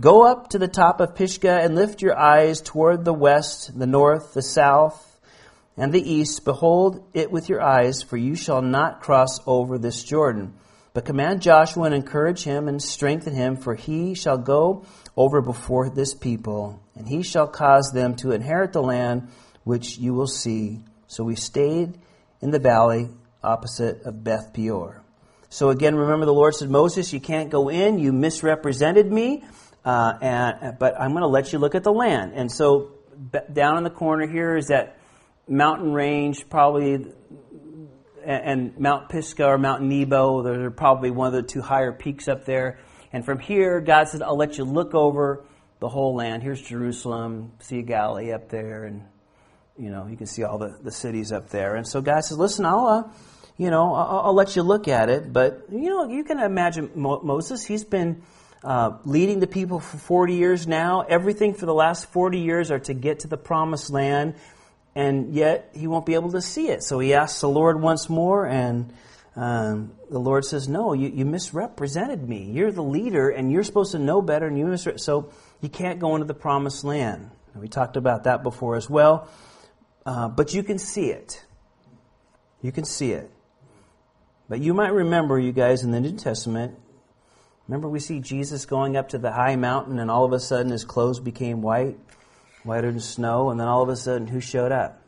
[0.00, 3.86] Go up to the top of Pisgah and lift your eyes toward the west, the
[3.86, 5.20] north, the south,
[5.76, 6.44] and the east.
[6.44, 10.54] Behold it with your eyes, for you shall not cross over this Jordan.
[10.92, 14.84] But command Joshua and encourage him and strengthen him, for he shall go
[15.16, 19.28] over before this people, and he shall cause them to inherit the land
[19.62, 20.80] which you will see.
[21.06, 21.98] So we stayed
[22.40, 23.10] in the valley
[23.46, 25.02] opposite of Beth Peor.
[25.48, 27.98] So again, remember the Lord said, Moses, you can't go in.
[27.98, 29.44] You misrepresented me,
[29.84, 32.32] uh, and, but I'm going to let you look at the land.
[32.34, 32.92] And so
[33.52, 34.98] down in the corner here is that
[35.48, 37.06] mountain range, probably,
[38.24, 40.42] and Mount Pisgah or Mount Nebo.
[40.42, 42.78] They're probably one of the two higher peaks up there.
[43.12, 45.44] And from here, God said, I'll let you look over
[45.78, 46.42] the whole land.
[46.42, 49.02] Here's Jerusalem, Sea Galilee up there, and
[49.78, 51.76] you know you can see all the, the cities up there.
[51.76, 53.02] And so God says, listen, I'll uh,
[53.56, 55.32] you know, I'll, I'll, let you look at it.
[55.32, 58.22] But, you know, you can imagine Mo- Moses, he's been
[58.62, 61.02] uh, leading the people for 40 years now.
[61.02, 64.34] Everything for the last 40 years are to get to the promised land,
[64.94, 66.82] and yet he won't be able to see it.
[66.82, 68.92] So he asks the Lord once more, and
[69.36, 72.50] um, the Lord says, No, you, you, misrepresented me.
[72.50, 74.98] You're the leader, and you're supposed to know better, and you misre-.
[74.98, 77.30] So You can't go into the promised land.
[77.54, 79.28] We talked about that before as well.
[80.04, 81.42] Uh, but you can see it.
[82.62, 83.30] You can see it.
[84.48, 86.78] But you might remember, you guys, in the New Testament,
[87.66, 90.70] remember we see Jesus going up to the high mountain and all of a sudden
[90.70, 91.98] his clothes became white,
[92.62, 95.02] whiter than snow, and then all of a sudden who showed up?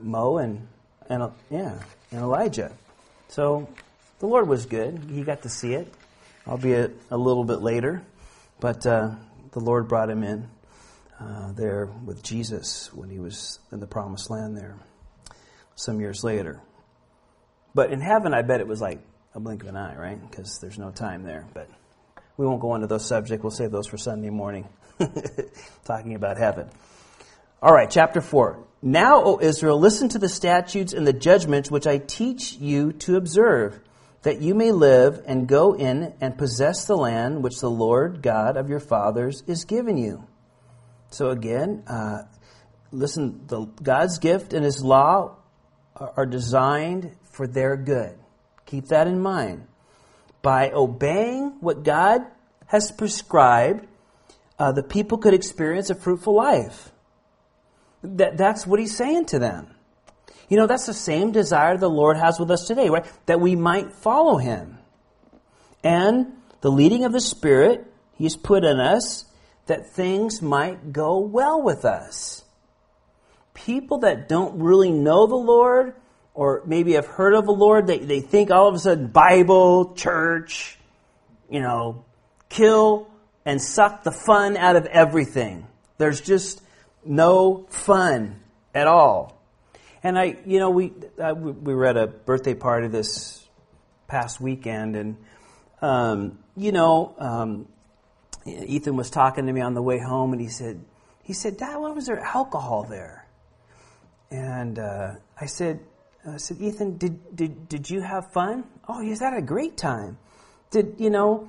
[0.00, 0.68] Mo and,
[1.08, 1.78] and yeah,
[2.10, 2.72] and Elijah.
[3.28, 3.68] So
[4.18, 5.00] the Lord was good.
[5.10, 5.92] He got to see it,
[6.46, 8.02] albeit a little bit later.
[8.60, 9.12] But uh,
[9.52, 10.48] the Lord brought him in
[11.20, 14.76] uh, there with Jesus when he was in the promised land there
[15.74, 16.60] some years later.
[17.74, 19.00] But in heaven, I bet it was like
[19.34, 20.30] a blink of an eye, right?
[20.30, 21.46] Because there's no time there.
[21.54, 21.68] But
[22.36, 23.42] we won't go into those subjects.
[23.42, 24.68] We'll save those for Sunday morning,
[25.84, 26.70] talking about heaven.
[27.60, 28.64] All right, chapter 4.
[28.80, 33.16] Now, O Israel, listen to the statutes and the judgments which I teach you to
[33.16, 33.80] observe,
[34.22, 38.56] that you may live and go in and possess the land which the Lord God
[38.56, 40.24] of your fathers is giving you.
[41.10, 42.22] So again, uh,
[42.92, 45.36] listen, the, God's gift and His law
[45.96, 48.18] are, are designed for their good.
[48.66, 49.64] Keep that in mind.
[50.42, 52.22] By obeying what God
[52.66, 53.86] has prescribed,
[54.58, 56.90] uh, the people could experience a fruitful life.
[58.02, 59.72] That, that's what he's saying to them.
[60.48, 63.06] You know, that's the same desire the Lord has with us today, right?
[63.26, 64.78] That we might follow him.
[65.84, 69.26] And the leading of the Spirit he's put in us
[69.66, 72.44] that things might go well with us.
[73.54, 75.94] People that don't really know the Lord
[76.38, 79.92] or maybe have heard of the Lord, they, they think all of a sudden Bible,
[79.94, 80.78] church,
[81.50, 82.04] you know,
[82.48, 83.10] kill
[83.44, 85.66] and suck the fun out of everything.
[85.96, 86.62] There's just
[87.04, 88.38] no fun
[88.72, 89.42] at all.
[90.04, 93.44] And I, you know, we uh, we were at a birthday party this
[94.06, 95.16] past weekend, and
[95.82, 97.66] um, you know, um,
[98.46, 100.84] Ethan was talking to me on the way home, and he said,
[101.24, 103.26] he said, Dad, why was there alcohol there?
[104.30, 105.80] And uh, I said,
[106.34, 108.64] I said, Ethan, did, did, did you have fun?
[108.88, 110.18] Oh, yes, had a great time.
[110.70, 111.48] Did, you know,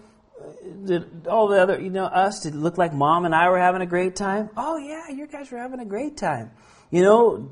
[0.85, 3.59] did all the other, you know, us, did it look like mom and I were
[3.59, 4.49] having a great time?
[4.55, 6.51] Oh, yeah, you guys were having a great time.
[6.91, 7.49] You know,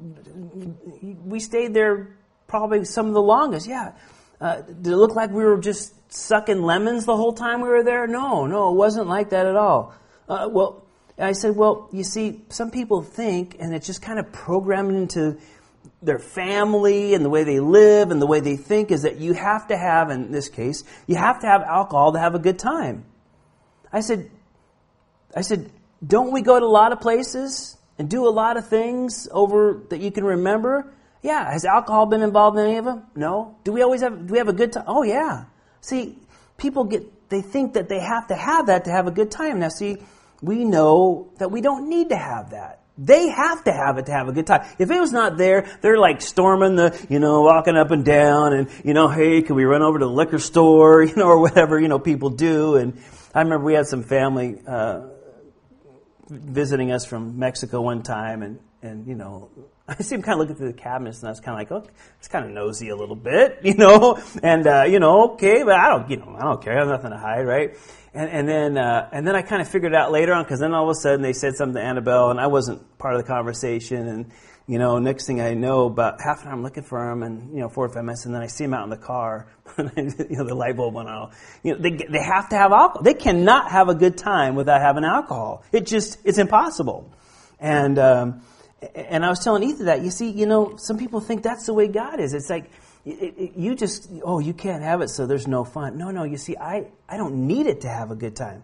[1.26, 3.68] we stayed there probably some of the longest.
[3.68, 3.94] Yeah.
[4.40, 7.84] Uh, did it look like we were just sucking lemons the whole time we were
[7.84, 8.08] there?
[8.08, 9.94] No, no, it wasn't like that at all.
[10.30, 10.86] Uh, well,
[11.18, 15.38] I said, well, you see, some people think, and it's just kind of programmed into
[16.02, 19.34] their family and the way they live and the way they think is that you
[19.34, 22.60] have to have, in this case, you have to have alcohol to have a good
[22.60, 23.06] time.
[23.92, 24.30] I said,
[25.36, 25.70] I said,
[26.06, 29.84] don't we go to a lot of places and do a lot of things over
[29.90, 30.94] that you can remember?
[31.22, 31.52] Yeah.
[31.52, 33.04] Has alcohol been involved in any of them?
[33.16, 33.56] No.
[33.64, 34.86] Do we always have, do we have a good time?
[34.88, 35.46] Oh yeah.
[35.82, 36.18] See,
[36.58, 39.60] people get, they think that they have to have that to have a good time.
[39.60, 39.98] Now see,
[40.42, 42.82] we know that we don't need to have that.
[42.98, 44.68] They have to have it to have a good time.
[44.80, 48.54] If it was not there, they're like storming the, you know, walking up and down
[48.54, 51.40] and, you know, hey, can we run over to the liquor store, you know, or
[51.40, 52.76] whatever, you know, people do.
[52.76, 53.00] And
[53.36, 55.02] I remember we had some family, uh,
[56.30, 59.50] visiting us from Mexico one time and, and, you know,
[59.88, 61.72] I see him kind of looking through the cabinets, and I was kind of like,
[61.72, 65.64] oh, it's kind of nosy a little bit, you know, and uh, you know, okay,
[65.64, 66.74] but I don't, you know, I don't care.
[66.74, 67.78] I have nothing to hide, right?
[68.18, 70.60] And, and then, uh, and then I kind of figured it out later on because
[70.60, 73.22] then all of a sudden they said something to Annabelle, and I wasn't part of
[73.22, 74.08] the conversation.
[74.08, 74.32] And
[74.66, 77.54] you know, next thing I know, about half an hour I'm looking for him, and
[77.54, 79.46] you know, four or five minutes, and then I see him out in the car,
[79.78, 81.34] and you know, the light bulb went out.
[81.62, 83.04] You know, they they have to have alcohol.
[83.04, 85.64] They cannot have a good time without having alcohol.
[85.72, 87.14] It just it's impossible.
[87.60, 88.42] And um,
[88.96, 91.74] and I was telling Ethan that you see, you know, some people think that's the
[91.76, 92.34] way God is.
[92.34, 92.72] It's like
[93.14, 95.98] it, it, you just oh you can't have it, so there's no fun.
[95.98, 96.24] No, no.
[96.24, 98.64] You see, I I don't need it to have a good time,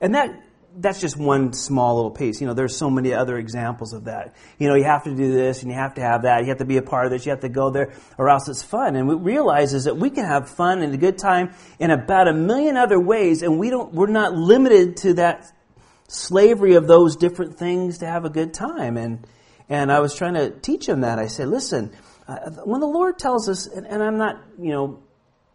[0.00, 0.42] and that
[0.76, 2.40] that's just one small little piece.
[2.40, 4.34] You know, there's so many other examples of that.
[4.58, 6.40] You know, you have to do this and you have to have that.
[6.40, 7.24] You have to be a part of this.
[7.24, 8.96] You have to go there or else it's fun.
[8.96, 12.28] And we realize is that we can have fun and a good time in about
[12.28, 15.52] a million other ways and we don't, we're not limited to that
[16.08, 18.96] slavery of those different things to have a good time.
[18.96, 19.26] And,
[19.68, 21.18] and I was trying to teach him that.
[21.18, 21.92] I said, listen,
[22.26, 25.02] uh, when the Lord tells us, and, and, I'm not, you know,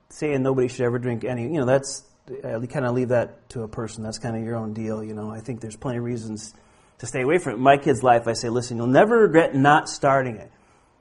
[0.09, 2.03] saying nobody should ever drink any, you know, that's,
[2.43, 4.03] I kind of leave that to a person.
[4.03, 5.31] That's kind of your own deal, you know.
[5.31, 6.53] I think there's plenty of reasons
[6.99, 7.59] to stay away from it.
[7.59, 10.51] My kid's life, I say, listen, you'll never regret not starting it.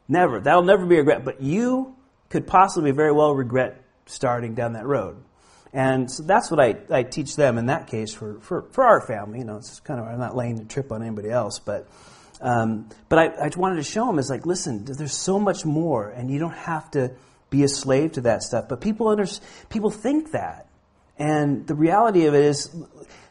[0.08, 0.40] Never.
[0.40, 1.24] That'll never be a regret.
[1.24, 1.96] But you
[2.30, 5.22] could possibly very well regret starting down that road.
[5.72, 9.06] And so that's what I, I teach them in that case for, for, for our
[9.06, 9.40] family.
[9.40, 11.88] You know, it's kind of, I'm not laying the trip on anybody else, but
[12.40, 16.08] um, but I, I wanted to show him is like, listen, there's so much more,
[16.08, 17.12] and you don't have to
[17.50, 18.66] be a slave to that stuff.
[18.68, 19.26] But people under,
[19.68, 20.68] people think that,
[21.18, 22.70] and the reality of it is,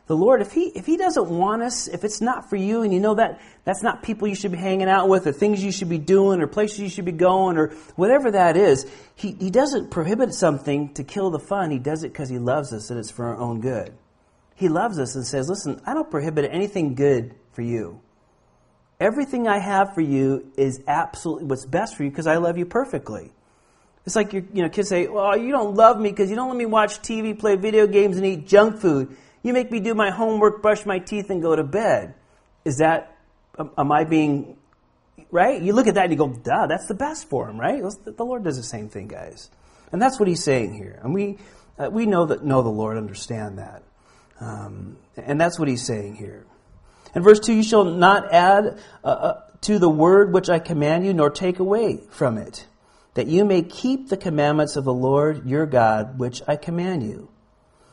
[0.07, 2.93] the Lord, if He if He doesn't want us, if it's not for you, and
[2.93, 5.71] you know that that's not people you should be hanging out with, or things you
[5.71, 9.49] should be doing, or places you should be going, or whatever that is, He He
[9.49, 11.71] doesn't prohibit something to kill the fun.
[11.71, 13.93] He does it because He loves us and it's for our own good.
[14.55, 18.01] He loves us and says, "Listen, I don't prohibit anything good for you.
[18.99, 22.65] Everything I have for you is absolutely what's best for you because I love you
[22.65, 23.31] perfectly."
[24.05, 26.47] It's like your you know kids say, "Well, you don't love me because you don't
[26.47, 29.15] let me watch TV, play video games, and eat junk food."
[29.47, 32.15] You make me do my homework, brush my teeth, and go to bed.
[32.65, 33.15] Is that,
[33.57, 34.57] am I being,
[35.31, 35.61] right?
[35.61, 37.81] You look at that and you go, duh, that's the best for him, right?
[38.03, 39.49] The Lord does the same thing, guys.
[39.93, 40.99] And that's what he's saying here.
[41.01, 41.37] And we,
[41.79, 43.83] uh, we know that, know the Lord, understand that.
[44.41, 46.45] Um, and that's what he's saying here.
[47.15, 51.05] In verse 2, you shall not add uh, uh, to the word which I command
[51.05, 52.67] you, nor take away from it,
[53.13, 57.29] that you may keep the commandments of the Lord your God, which I command you.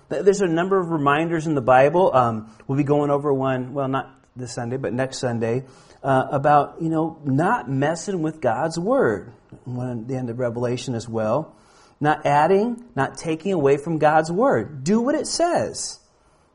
[0.09, 2.15] There's a number of reminders in the Bible.
[2.15, 5.65] Um, we'll be going over one, well, not this Sunday, but next Sunday,
[6.03, 9.33] uh, about, you know, not messing with God's Word.
[9.65, 11.57] One at the end of Revelation as well.
[12.01, 14.85] Not adding, not taking away from God's Word.
[14.85, 16.01] Do what it says.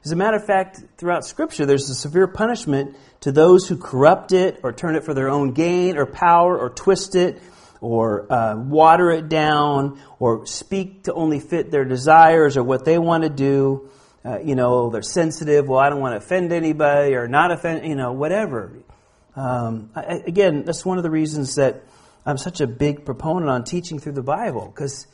[0.05, 4.31] As a matter of fact, throughout Scripture, there's a severe punishment to those who corrupt
[4.31, 7.41] it or turn it for their own gain or power or twist it
[7.81, 12.97] or uh, water it down or speak to only fit their desires or what they
[12.97, 13.89] want to do.
[14.23, 15.67] Uh, you know, they're sensitive.
[15.67, 18.71] Well, I don't want to offend anybody or not offend, you know, whatever.
[19.35, 21.83] Um, I, again, that's one of the reasons that
[22.25, 25.07] I'm such a big proponent on teaching through the Bible because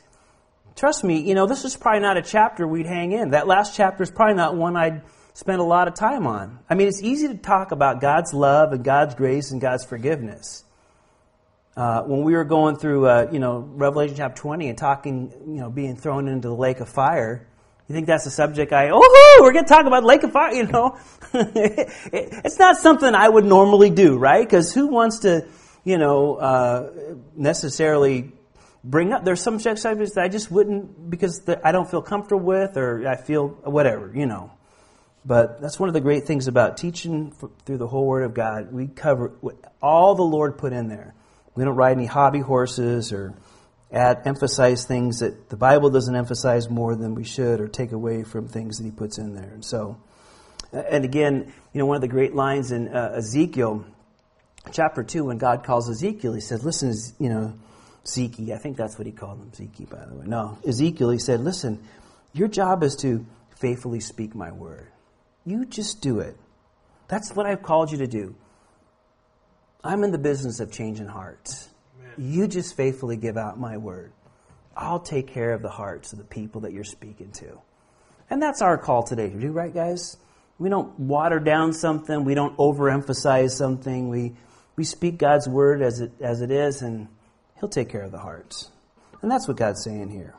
[0.76, 3.30] trust me, you know, this is probably not a chapter we'd hang in.
[3.30, 5.02] That last chapter is probably not one I'd
[5.32, 6.60] spend a lot of time on.
[6.70, 10.64] I mean, it's easy to talk about God's love and God's grace and God's forgiveness.
[11.76, 15.60] Uh, when we were going through, uh, you know, Revelation chapter 20 and talking, you
[15.60, 17.46] know, being thrown into the lake of fire,
[17.86, 20.54] you think that's a subject I, oh, we're going to talk about lake of fire,
[20.54, 20.98] you know?
[21.34, 24.44] it's not something I would normally do, right?
[24.44, 25.46] Because who wants to,
[25.84, 26.92] you know, uh,
[27.36, 28.32] necessarily
[28.86, 32.76] bring up, there's some subjects that I just wouldn't, because I don't feel comfortable with
[32.76, 34.52] or I feel whatever, you know.
[35.24, 37.32] But that's one of the great things about teaching
[37.64, 38.72] through the whole Word of God.
[38.72, 39.32] We cover
[39.82, 41.14] all the Lord put in there.
[41.56, 43.34] We don't ride any hobby horses or
[43.90, 48.22] add, emphasize things that the Bible doesn't emphasize more than we should or take away
[48.22, 49.50] from things that he puts in there.
[49.50, 50.00] And so,
[50.72, 53.84] and again, you know, one of the great lines in uh, Ezekiel
[54.70, 57.58] chapter 2, when God calls Ezekiel, he says, listen, you know,
[58.06, 60.26] Zeke, I think that's what he called him, Zeke, by the way.
[60.26, 61.82] No, Ezekiel, he said, listen,
[62.32, 63.26] your job is to
[63.56, 64.88] faithfully speak my word.
[65.44, 66.36] You just do it.
[67.08, 68.34] That's what I've called you to do.
[69.82, 71.68] I'm in the business of changing hearts.
[72.00, 72.32] Amen.
[72.32, 74.12] You just faithfully give out my word.
[74.76, 77.58] I'll take care of the hearts of the people that you're speaking to.
[78.28, 80.16] And that's our call today to do, right, guys?
[80.58, 82.24] We don't water down something.
[82.24, 84.08] We don't overemphasize something.
[84.08, 84.34] We,
[84.74, 87.08] we speak God's word as it, as it is, and
[87.60, 88.70] He'll take care of the hearts.
[89.22, 90.34] And that's what God's saying here.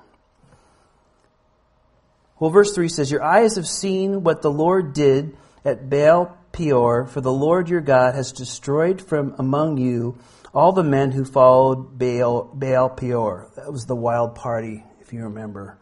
[2.39, 7.07] Well, verse 3 says, Your eyes have seen what the Lord did at Baal Peor,
[7.07, 10.17] for the Lord your God has destroyed from among you
[10.53, 13.49] all the men who followed Baal, Baal Peor.
[13.55, 15.77] That was the wild party, if you remember,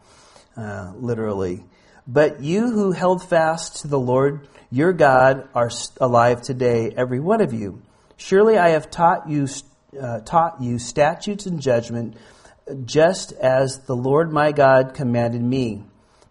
[0.56, 1.64] uh, literally.
[2.06, 5.70] But you who held fast to the Lord your God are
[6.00, 7.82] alive today, every one of you.
[8.16, 9.46] Surely I have taught you,
[9.98, 12.16] uh, taught you statutes and judgment,
[12.84, 15.84] just as the Lord my God commanded me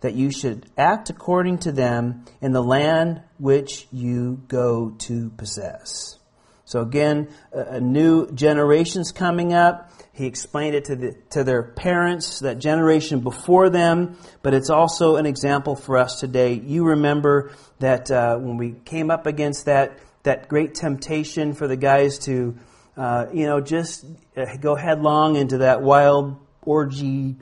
[0.05, 6.19] that you should act according to them in the land which you go to possess.
[6.65, 9.91] So again, a new generation's coming up.
[10.13, 15.15] He explained it to, the, to their parents, that generation before them, but it's also
[15.15, 16.53] an example for us today.
[16.53, 21.77] You remember that uh, when we came up against that, that great temptation for the
[21.77, 22.55] guys to,
[22.97, 24.05] uh, you know, just
[24.37, 27.35] uh, go headlong into that wild orgy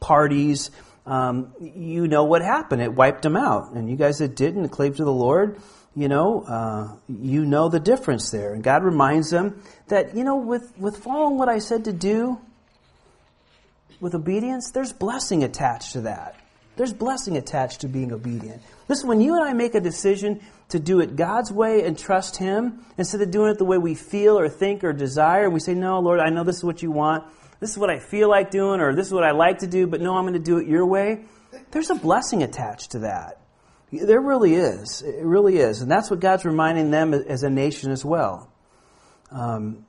[0.00, 0.70] parties
[1.06, 2.82] um, you know what happened.
[2.82, 3.72] It wiped them out.
[3.72, 5.60] And you guys that didn't cleave to the Lord,
[5.96, 8.54] you know, uh, you know the difference there.
[8.54, 12.40] And God reminds them that, you know, with, with following what I said to do,
[14.00, 16.36] with obedience, there's blessing attached to that.
[16.76, 18.62] There's blessing attached to being obedient.
[18.88, 22.36] Listen, when you and I make a decision to do it God's way and trust
[22.36, 25.74] Him, instead of doing it the way we feel or think or desire, we say,
[25.74, 27.24] No, Lord, I know this is what you want
[27.62, 29.86] this is what I feel like doing, or this is what I like to do,
[29.86, 31.20] but no, I'm going to do it your way.
[31.70, 33.40] There's a blessing attached to that.
[33.92, 35.00] There really is.
[35.02, 35.80] It really is.
[35.80, 38.50] And that's what God's reminding them as a nation as well.
[39.30, 39.86] Um,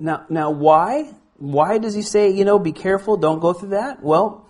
[0.00, 1.12] now, now, why?
[1.36, 4.02] Why does he say, you know, be careful, don't go through that?
[4.02, 4.43] Well,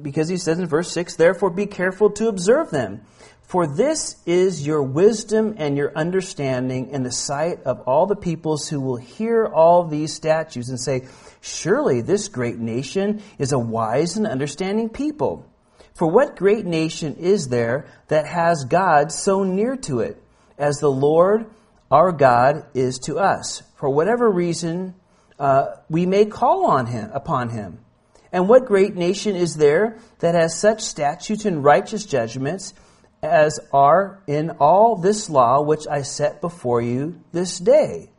[0.00, 3.02] because he says in verse 6, therefore be careful to observe them.
[3.42, 8.68] For this is your wisdom and your understanding in the sight of all the peoples
[8.68, 11.06] who will hear all these statutes and say,
[11.40, 15.46] Surely this great nation is a wise and understanding people.
[15.94, 20.20] For what great nation is there that has God so near to it,
[20.58, 21.46] as the Lord
[21.90, 23.62] our God is to us?
[23.76, 24.94] For whatever reason
[25.38, 27.83] uh, we may call on him upon him.
[28.34, 32.74] And what great nation is there that has such statutes and righteous judgments
[33.22, 38.10] as are in all this law which I set before you this day?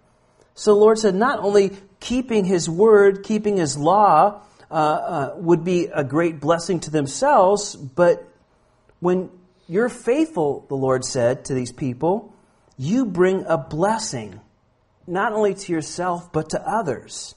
[0.53, 4.41] So the Lord said, not only keeping his word, keeping his law,
[4.72, 8.26] uh, uh, would be a great blessing to themselves, but
[9.01, 9.30] when
[9.68, 12.34] you're faithful, the Lord said to these people,
[12.78, 14.39] you bring a blessing,
[15.07, 17.36] not only to yourself, but to others.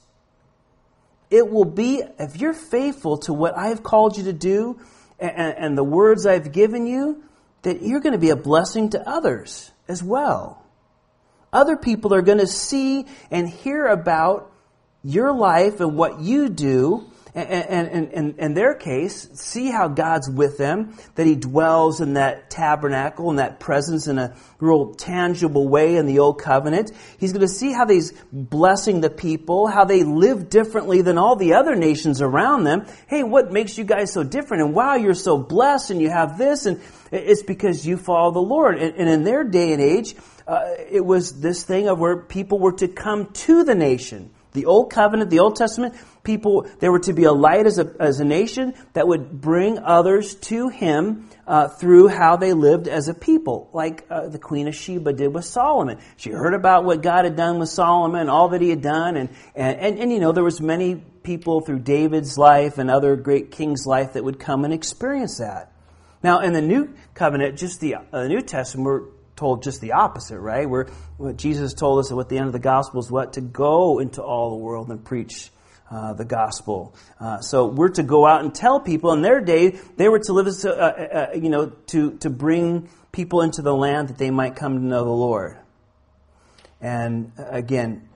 [1.29, 4.79] It will be, if you're faithful to what I've called you to do
[5.19, 7.23] and, and the words I've given you,
[7.61, 10.63] that you're going to be a blessing to others as well.
[11.51, 14.51] Other people are going to see and hear about
[15.03, 20.57] your life and what you do and, and, in their case, see how God's with
[20.57, 25.95] them, that He dwells in that tabernacle and that presence in a real tangible way
[25.97, 26.91] in the Old Covenant.
[27.19, 31.35] He's going to see how He's blessing the people, how they live differently than all
[31.35, 32.87] the other nations around them.
[33.07, 34.63] Hey, what makes you guys so different?
[34.63, 38.39] And wow, you're so blessed and you have this, and it's because you follow the
[38.39, 38.79] Lord.
[38.79, 40.15] And, and in their day and age,
[40.47, 44.31] uh, it was this thing of where people were to come to the nation.
[44.53, 45.93] The Old Covenant, the Old Testament,
[46.23, 49.77] people, they were to be a light as a, as a nation that would bring
[49.77, 54.67] others to Him uh, through how they lived as a people, like uh, the Queen
[54.67, 55.99] of Sheba did with Solomon.
[56.17, 59.29] She heard about what God had done with Solomon, all that he had done, and,
[59.55, 63.51] and, and, and you know, there was many people through David's life and other great
[63.51, 65.71] kings' life that would come and experience that.
[66.23, 69.03] Now, in the New Covenant, just the uh, New Testament, we're
[69.39, 70.69] told just the opposite, right?
[70.69, 70.87] Where
[71.17, 73.33] what Jesus told us at the end of the gospel is what?
[73.33, 75.49] To go into all the world and preach
[75.89, 76.93] uh, the gospel.
[77.19, 79.11] Uh, so we're to go out and tell people.
[79.13, 82.29] In their day, they were to live as, uh, uh, uh, you know, to, to
[82.29, 85.57] bring people into the land that they might come to know the Lord.
[86.81, 88.07] And uh, again,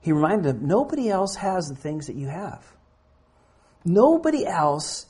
[0.00, 2.64] he reminded them, nobody else has the things that you have.
[3.84, 5.06] Nobody else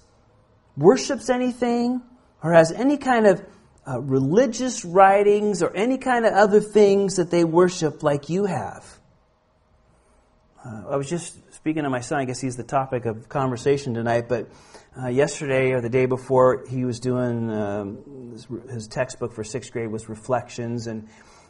[0.76, 2.00] worships anything
[2.42, 3.44] or has any kind of
[3.86, 8.84] uh, religious writings or any kind of other things that they worship like you have.
[10.64, 12.20] Uh, I was just speaking to my son.
[12.20, 14.28] I guess he's the topic of conversation tonight.
[14.28, 14.48] But
[15.00, 19.72] uh, yesterday or the day before, he was doing um, his, his, textbook for sixth
[19.72, 21.08] grade was Reflections, and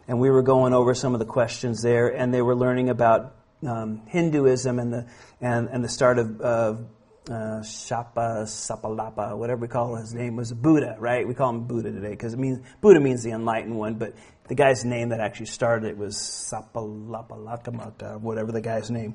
[0.09, 3.35] and we were going over some of the questions there, and they were learning about
[3.67, 5.07] um, Hinduism and the
[5.41, 6.87] and, and the start of, of
[7.31, 11.27] uh, Shapa Sapalapa, whatever we call his name, was Buddha, right?
[11.27, 14.15] We call him Buddha today because it means Buddha means the enlightened one, but
[14.49, 19.15] the guy's name that actually started it was Sapalapalakamata, whatever the guy's name.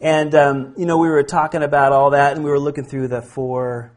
[0.00, 3.08] And um, you know, we were talking about all that, and we were looking through
[3.08, 3.92] the four,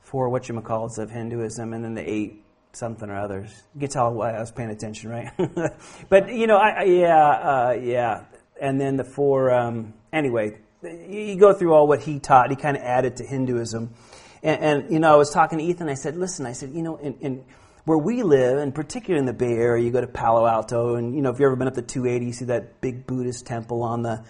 [0.00, 2.40] four what you call of Hinduism, and then the eight
[2.72, 3.62] something or others.
[3.74, 5.30] You can tell why I was paying attention, right?
[6.08, 8.24] but you know, I, I yeah, uh, yeah,
[8.60, 9.54] and then the four.
[9.54, 12.50] Um, anyway, you go through all what he taught.
[12.50, 13.94] He kind of added to Hinduism.
[14.42, 15.88] And, and, you know, I was talking to Ethan.
[15.88, 17.44] I said, listen, I said, you know, in, in,
[17.84, 21.14] where we live, and particularly in the Bay Area, you go to Palo Alto, and,
[21.14, 23.82] you know, if you've ever been up to 280, you see that big Buddhist temple
[23.82, 24.24] on the,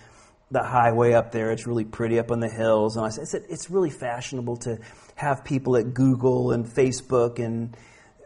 [0.51, 1.51] the highway up there.
[1.51, 2.97] It's really pretty up on the hills.
[2.97, 4.79] And I said, it's really fashionable to
[5.15, 7.77] have people at Google and Facebook and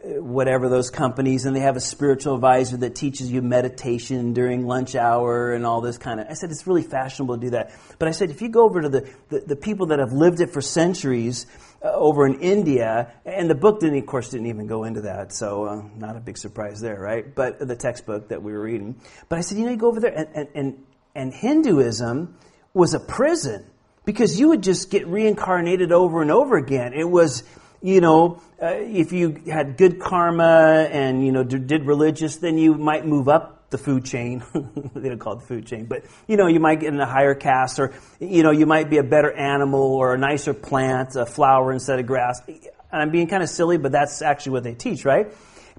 [0.04, 4.94] whatever those companies and they have a spiritual advisor that teaches you meditation during lunch
[4.94, 7.72] hour and all this kind of i said it's really fashionable to do that.
[7.98, 10.40] But i said if you go over to the, the, the people that have lived
[10.40, 11.46] it for centuries
[11.82, 15.32] uh, over in india and the book didn't of course didn't even go into that
[15.32, 17.34] so uh, not a big surprise there right?
[17.34, 19.00] But the textbook that we were reading.
[19.28, 20.84] But i said you know you go over there and, and, and,
[21.16, 22.36] and hinduism
[22.72, 23.64] was a prison
[24.04, 26.94] because you would just get reincarnated over and over again.
[26.94, 27.42] It was
[27.82, 32.74] you know, uh, if you had good karma and, you know, did religious, then you
[32.74, 34.42] might move up the food chain.
[34.94, 37.06] they don't call it the food chain, but, you know, you might get in a
[37.06, 41.16] higher caste or, you know, you might be a better animal or a nicer plant,
[41.16, 42.40] a flower instead of grass.
[42.46, 45.32] And I'm being kind of silly, but that's actually what they teach, right?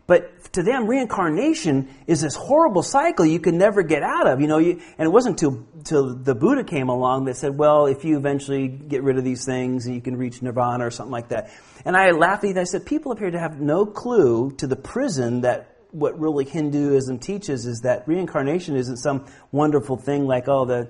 [0.09, 4.41] But to them, reincarnation is this horrible cycle you can never get out of.
[4.41, 7.85] You know, you, and it wasn't until, till the Buddha came along that said, well,
[7.85, 11.29] if you eventually get rid of these things, you can reach nirvana or something like
[11.29, 11.51] that.
[11.85, 12.57] And I laughed at it.
[12.57, 17.19] I said, people appear to have no clue to the prison that what really Hinduism
[17.19, 20.89] teaches is that reincarnation isn't some wonderful thing like, oh, the,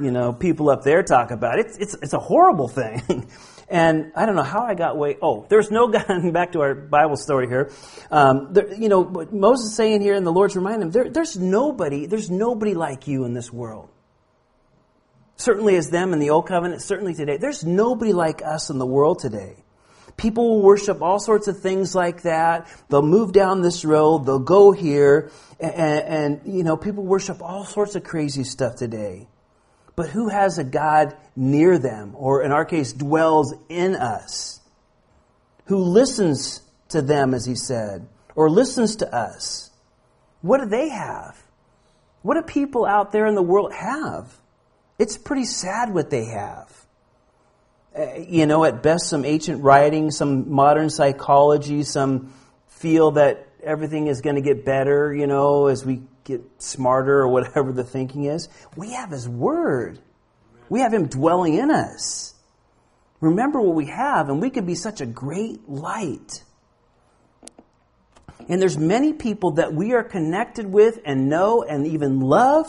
[0.00, 1.60] you know, people up there talk about.
[1.60, 3.30] It's, it's, it's a horrible thing.
[3.68, 5.16] And I don't know how I got way.
[5.20, 6.32] Oh, there's no God.
[6.32, 7.70] Back to our Bible story here.
[8.10, 11.36] Um, there, you know, Moses is saying here, and the Lord's reminding him, there, there's
[11.36, 13.90] nobody, there's nobody like you in this world.
[15.36, 17.36] Certainly as them in the Old Covenant, certainly today.
[17.36, 19.56] There's nobody like us in the world today.
[20.16, 22.68] People will worship all sorts of things like that.
[22.88, 24.24] They'll move down this road.
[24.24, 25.30] They'll go here.
[25.60, 29.28] And, and, you know, people worship all sorts of crazy stuff today.
[29.96, 34.60] But who has a God near them, or in our case, dwells in us?
[35.66, 39.70] Who listens to them, as he said, or listens to us?
[40.42, 41.42] What do they have?
[42.22, 44.32] What do people out there in the world have?
[44.98, 46.72] It's pretty sad what they have.
[47.98, 52.34] Uh, you know, at best, some ancient writing, some modern psychology, some
[52.68, 57.28] feel that everything is going to get better, you know, as we get smarter or
[57.28, 58.48] whatever the thinking is.
[58.76, 59.98] We have His Word.
[60.68, 62.34] We have Him dwelling in us.
[63.20, 66.42] Remember what we have, and we can be such a great light.
[68.48, 72.66] And there's many people that we are connected with and know and even love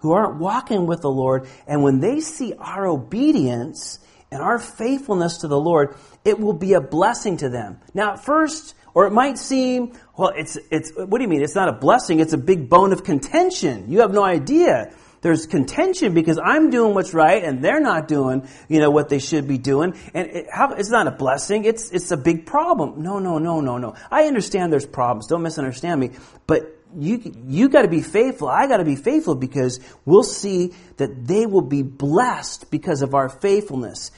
[0.00, 1.48] who aren't walking with the Lord.
[1.66, 3.98] And when they see our obedience
[4.30, 7.80] and our faithfulness to the Lord, it will be a blessing to them.
[7.94, 11.42] Now, at first, or it might seem, well, it's, it's, what do you mean?
[11.42, 13.90] It's not a blessing, it's a big bone of contention.
[13.90, 14.92] You have no idea.
[15.22, 19.20] There's contention because I'm doing what's right and they're not doing, you know, what they
[19.20, 19.94] should be doing.
[20.12, 21.64] And it, how, it's not a blessing.
[21.64, 23.02] It's, it's a big problem.
[23.02, 23.94] No, no, no, no, no.
[24.10, 25.28] I understand there's problems.
[25.28, 26.10] Don't misunderstand me.
[26.48, 28.48] But you, you got to be faithful.
[28.48, 33.14] I got to be faithful because we'll see that they will be blessed because of
[33.14, 34.10] our faithfulness.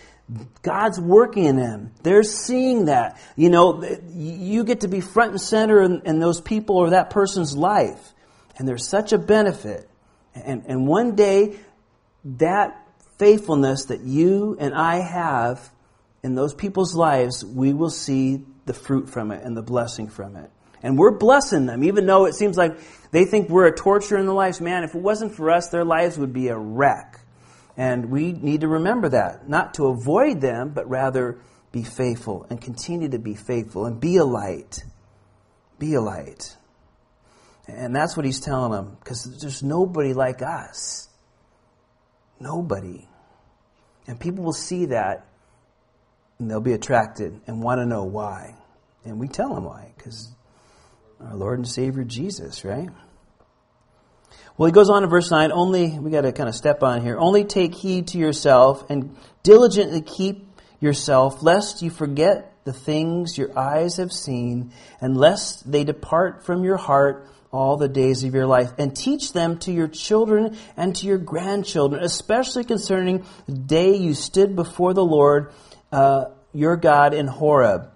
[0.62, 1.92] God's working in them.
[2.02, 3.20] They're seeing that.
[3.36, 7.10] You know, you get to be front and center in, in those people or that
[7.10, 8.12] person's life.
[8.56, 9.88] And there's such a benefit.
[10.34, 11.58] And, and one day,
[12.24, 12.80] that
[13.18, 15.70] faithfulness that you and I have
[16.22, 20.36] in those people's lives, we will see the fruit from it and the blessing from
[20.36, 20.50] it.
[20.82, 22.78] And we're blessing them, even though it seems like
[23.10, 24.60] they think we're a torture in their lives.
[24.60, 27.20] Man, if it wasn't for us, their lives would be a wreck.
[27.76, 31.40] And we need to remember that, not to avoid them, but rather
[31.72, 34.84] be faithful and continue to be faithful and be a light.
[35.78, 36.56] Be a light.
[37.66, 41.08] And that's what he's telling them, because there's nobody like us.
[42.38, 43.08] Nobody.
[44.06, 45.26] And people will see that
[46.38, 48.54] and they'll be attracted and want to know why.
[49.04, 50.34] And we tell them why, because
[51.20, 52.88] our Lord and Savior Jesus, right?
[54.56, 57.02] Well, he goes on in verse 9, only, we got to kind of step on
[57.02, 60.48] here, only take heed to yourself and diligently keep
[60.78, 66.62] yourself, lest you forget the things your eyes have seen, and lest they depart from
[66.62, 70.94] your heart all the days of your life, and teach them to your children and
[70.96, 75.52] to your grandchildren, especially concerning the day you stood before the Lord
[75.90, 77.90] uh, your God in Horeb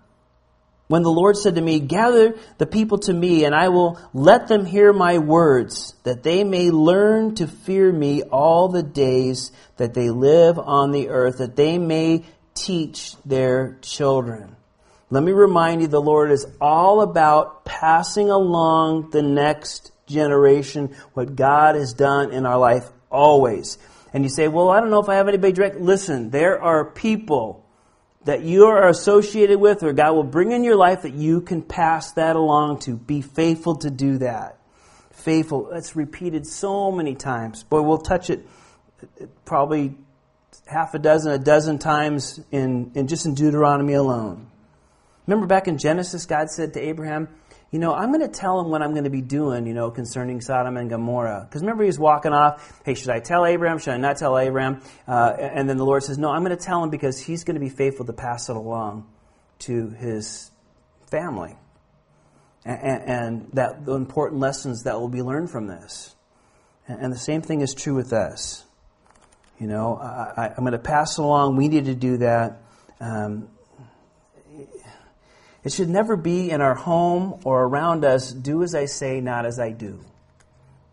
[0.89, 4.49] when the Lord said to me, Gather the people to me, and I will let
[4.49, 9.95] them hear my words, that they may learn to fear me all the days that
[9.95, 12.25] they live on the earth, that they may
[12.55, 14.57] teach their children.
[15.11, 21.37] Let me remind you, the Lord is all about passing along the next generation what
[21.37, 23.79] God has done in our life always.
[24.13, 25.81] And you say, well, I don't know if I have anybody direct.
[25.81, 27.68] Listen, there are people
[28.25, 31.63] that you are associated with or God will bring in your life that you can
[31.63, 32.97] pass that along to.
[32.97, 34.59] Be faithful to do that.
[35.13, 35.69] Faithful.
[35.73, 37.63] That's repeated so many times.
[37.63, 38.47] Boy, we'll touch it
[39.45, 39.95] probably
[40.67, 44.51] half a dozen, a dozen times in, in just in Deuteronomy alone.
[45.27, 47.29] Remember back in Genesis, God said to Abraham,
[47.71, 49.91] you know, I'm going to tell him what I'm going to be doing, you know,
[49.91, 51.47] concerning Sodom and Gomorrah.
[51.47, 52.81] Because remember, he's walking off.
[52.85, 53.79] Hey, should I tell Abraham?
[53.79, 54.81] Should I not tell Abraham?
[55.07, 57.57] Uh, and then the Lord says, No, I'm going to tell him because he's going
[57.57, 59.07] to be faithful to pass it along
[59.61, 60.51] to his
[61.11, 61.57] family.
[62.65, 66.15] And, and that the important lessons that will be learned from this.
[66.87, 68.65] And, the same thing is true with us.
[69.61, 71.57] You know, I, am going to pass along.
[71.57, 72.63] We need to do that.
[72.99, 73.49] Um,
[75.65, 79.45] it should never be in our home or around us, do as I say, not
[79.45, 80.01] as I do.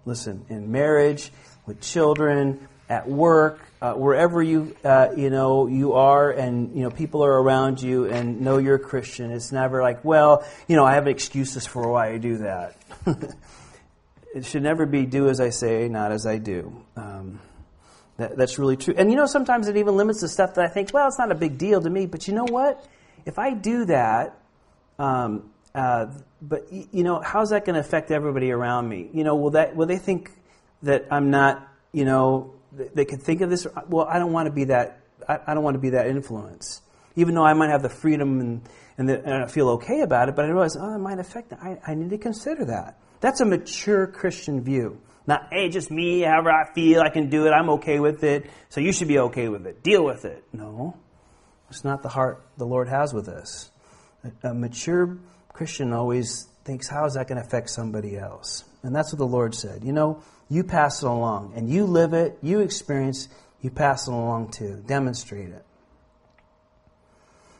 [0.05, 1.31] Listen, in marriage,
[1.65, 6.91] with children, at work, uh, wherever you uh, you know you are, and you know
[6.91, 9.31] people are around you and know you're a Christian.
[9.31, 12.75] It's never like, well, you know, I have excuses for why I do that.
[14.35, 16.83] it should never be do as I say, not as I do.
[16.95, 17.39] Um,
[18.17, 18.93] that, that's really true.
[18.95, 21.31] And you know, sometimes it even limits the stuff that I think, well, it's not
[21.31, 22.05] a big deal to me.
[22.05, 22.85] But you know what?
[23.25, 24.37] If I do that,
[24.99, 26.07] um, uh,
[26.41, 29.09] but you know, how's that going to affect everybody around me?
[29.13, 30.31] You know, will that will they think
[30.83, 31.67] that I'm not?
[31.91, 33.67] You know, they could think of this.
[33.89, 35.01] Well, I don't want to be that.
[35.27, 36.81] I, I don't want to be that influence.
[37.15, 38.61] Even though I might have the freedom and,
[38.97, 41.51] and, the, and I feel okay about it, but I realize, oh, it might affect
[41.51, 41.59] that.
[41.61, 42.99] I, I need to consider that.
[43.21, 44.99] That's a mature Christian view.
[45.25, 48.49] Not, hey, just me, however I feel, I can do it, I'm okay with it,
[48.69, 49.81] so you should be okay with it.
[49.81, 50.43] Deal with it.
[50.53, 50.95] No.
[51.69, 53.71] It's not the heart the Lord has with us.
[54.43, 55.17] A, mature
[55.53, 58.63] Christian always thinks, how is that going to affect somebody else?
[58.83, 59.83] And that's what the Lord said.
[59.83, 63.29] You know, you pass it along, and you live it, you experience,
[63.61, 64.83] you pass it along too.
[64.85, 65.65] Demonstrate it.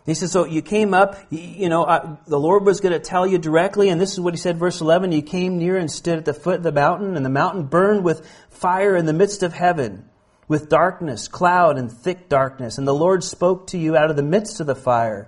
[0.05, 3.39] He says, so you came up, you know, the Lord was going to tell you
[3.39, 6.25] directly, and this is what he said, verse 11, you came near and stood at
[6.25, 9.53] the foot of the mountain, and the mountain burned with fire in the midst of
[9.53, 10.07] heaven,
[10.47, 12.77] with darkness, cloud, and thick darkness.
[12.77, 15.27] And the Lord spoke to you out of the midst of the fire.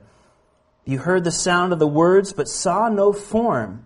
[0.87, 3.85] You heard the sound of the words, but saw no form.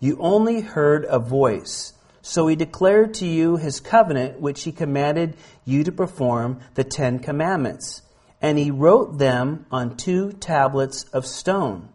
[0.00, 1.92] You only heard a voice.
[2.22, 5.36] So he declared to you his covenant, which he commanded
[5.66, 8.00] you to perform, the Ten Commandments
[8.40, 11.88] and he wrote them on two tablets of stone.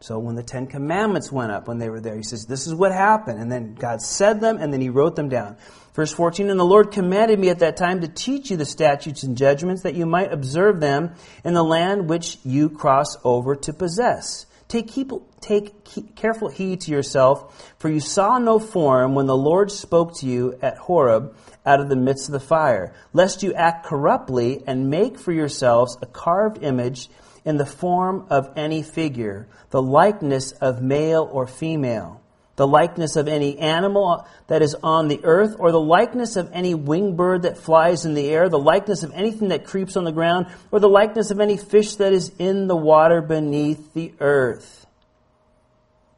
[0.00, 2.74] So when the Ten Commandments went up, when they were there, he says, This is
[2.74, 3.40] what happened.
[3.40, 5.56] And then God said them, and then he wrote them down.
[5.98, 9.24] Verse 14, And the Lord commanded me at that time to teach you the statutes
[9.24, 13.72] and judgments, that you might observe them in the land which you cross over to
[13.72, 14.46] possess.
[14.68, 19.36] Take, keep, take keep careful heed to yourself, for you saw no form when the
[19.36, 21.34] Lord spoke to you at Horeb
[21.66, 25.98] out of the midst of the fire, lest you act corruptly and make for yourselves
[26.00, 27.08] a carved image
[27.44, 32.22] in the form of any figure, the likeness of male or female,
[32.58, 36.74] the likeness of any animal that is on the earth, or the likeness of any
[36.74, 40.12] winged bird that flies in the air, the likeness of anything that creeps on the
[40.12, 44.86] ground, or the likeness of any fish that is in the water beneath the earth.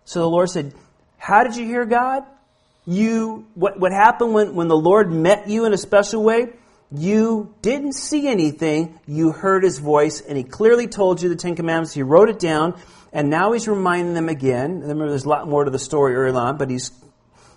[0.05, 0.75] So the Lord said,
[1.17, 2.25] How did you hear God?
[2.87, 6.49] you what, what happened when, when the Lord met you in a special way?
[6.93, 11.55] You didn't see anything, you heard his voice, and he clearly told you the Ten
[11.55, 11.95] Commandments.
[11.95, 12.81] He wrote it down,
[13.13, 14.81] and now he's reminding them again.
[14.81, 16.93] Remember, there's a lot more to the story early on, but he's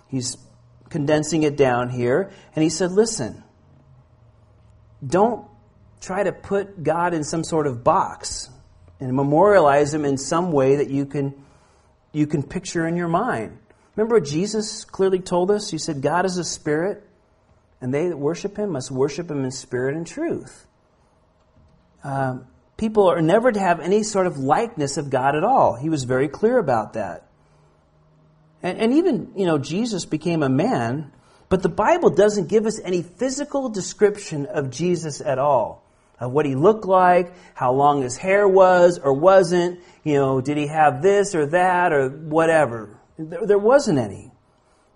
[0.08, 0.36] he's
[0.88, 2.30] condensing it down here.
[2.54, 3.42] And he said, Listen,
[5.06, 5.46] don't
[6.00, 8.50] try to put God in some sort of box
[9.00, 11.34] and memorialize him in some way that you can
[12.12, 13.58] you can picture in your mind.
[13.96, 15.70] Remember what Jesus clearly told us?
[15.70, 17.04] He said, God is a spirit,
[17.80, 20.66] and they that worship him must worship him in spirit and truth.
[22.02, 22.46] Um,
[22.76, 25.74] people are never to have any sort of likeness of God at all.
[25.74, 27.26] He was very clear about that.
[28.62, 31.12] And, and even, you know, Jesus became a man,
[31.48, 35.84] but the Bible doesn't give us any physical description of Jesus at all.
[36.18, 40.56] Of what he looked like, how long his hair was or wasn't, you know, did
[40.56, 42.98] he have this or that or whatever.
[43.18, 44.30] There, there wasn't any.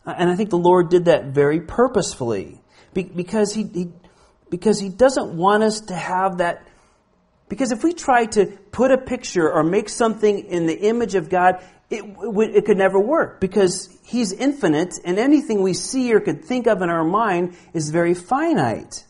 [0.07, 2.61] Uh, and I think the Lord did that very purposefully
[2.95, 3.93] because he, he,
[4.49, 6.67] because he doesn't want us to have that.
[7.49, 11.29] Because if we try to put a picture or make something in the image of
[11.29, 16.45] God, it, it could never work because He's infinite and anything we see or could
[16.45, 19.05] think of in our mind is very finite.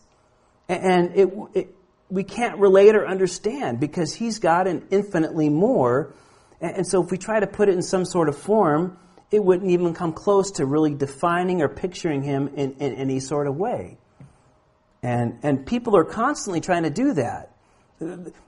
[0.69, 1.75] And it, it,
[2.09, 6.15] we can't relate or understand because He's God and infinitely more
[6.61, 8.99] and so if we try to put it in some sort of form,
[9.31, 13.47] it wouldn't even come close to really defining or picturing him in, in any sort
[13.47, 13.99] of way.
[15.03, 17.53] And, and people are constantly trying to do that.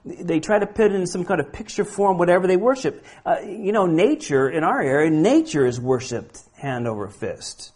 [0.05, 3.05] They try to put in some kind of picture form, whatever they worship.
[3.27, 7.73] Uh, you know, nature in our area, nature is worshipped hand over fist.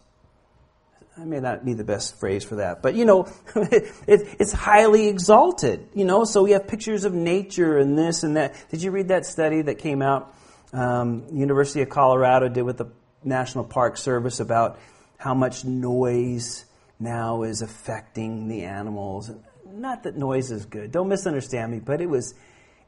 [1.16, 5.09] I may not be the best phrase for that, but you know, it, it's highly
[5.09, 5.89] exalted.
[5.95, 8.55] You know, so we have pictures of nature and this and that.
[8.70, 10.35] Did you read that study that came out?
[10.72, 12.87] Um, University of Colorado did with the
[13.22, 14.79] National Park Service about
[15.16, 16.64] how much noise
[16.99, 19.31] now is affecting the animals.
[19.77, 20.93] Not that noise is good.
[20.93, 22.35] Don't misunderstand me, but it was,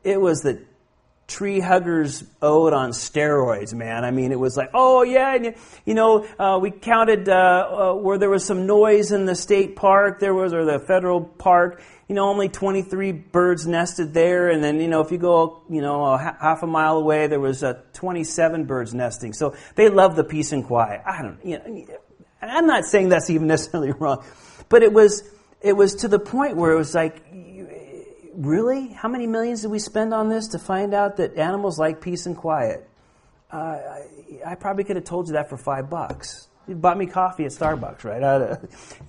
[0.04, 0.62] it was the
[1.26, 4.04] tree huggers ode on steroids, man.
[4.04, 7.94] I mean, it was like, oh yeah, and you know, uh, we counted uh, uh,
[7.94, 11.82] where there was some noise in the state park, there was or the federal park.
[12.08, 15.82] You know, only 23 birds nested there, and then you know, if you go, you
[15.82, 19.32] know, a half a mile away, there was uh, 27 birds nesting.
[19.32, 21.02] So they love the peace and quiet.
[21.04, 21.98] I don't, you know,
[22.40, 24.24] I'm not saying that's even necessarily wrong,
[24.68, 25.28] but it was,
[25.66, 27.22] it was to the point where it was like
[28.36, 28.88] really?
[28.88, 32.26] How many millions did we spend on this to find out that animals like peace
[32.26, 32.88] and quiet?
[33.50, 34.06] Uh, I,
[34.44, 36.48] I, probably could have told you that for five bucks.
[36.68, 38.22] You bought me coffee at Starbucks, right?
[38.22, 38.58] I,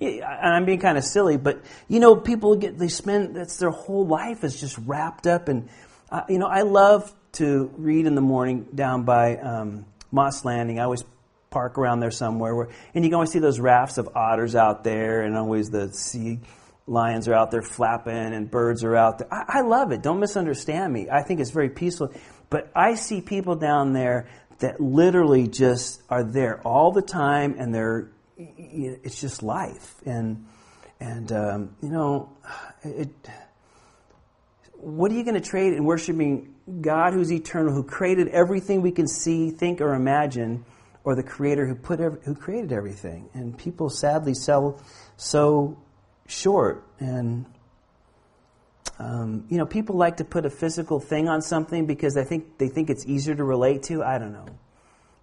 [0.00, 3.70] and I'm being kind of silly, but you know, people get they spend that's their
[3.70, 5.68] whole life is just wrapped up, and
[6.10, 10.78] uh, you know, I love to read in the morning down by um, Moss Landing.
[10.78, 11.04] I always
[11.50, 14.84] park around there somewhere, where, and you can always see those rafts of otters out
[14.84, 16.40] there, and always the sea
[16.88, 19.32] lions are out there flapping and birds are out there.
[19.32, 20.02] I, I love it.
[20.02, 21.08] Don't misunderstand me.
[21.10, 22.12] I think it's very peaceful.
[22.50, 24.28] But I see people down there
[24.60, 29.94] that literally just are there all the time and they're, it's just life.
[30.04, 30.46] And,
[30.98, 32.30] and um, you know,
[32.82, 33.10] it,
[34.72, 38.92] what are you going to trade in worshiping God who's eternal, who created everything we
[38.92, 40.64] can see, think, or imagine,
[41.08, 43.30] or the Creator who put every, who created everything?
[43.32, 44.78] And people sadly sell
[45.16, 45.78] so
[46.26, 46.84] short.
[47.00, 47.46] And
[48.98, 52.58] um, you know, people like to put a physical thing on something because they think
[52.58, 54.02] they think it's easier to relate to.
[54.02, 54.44] I don't know.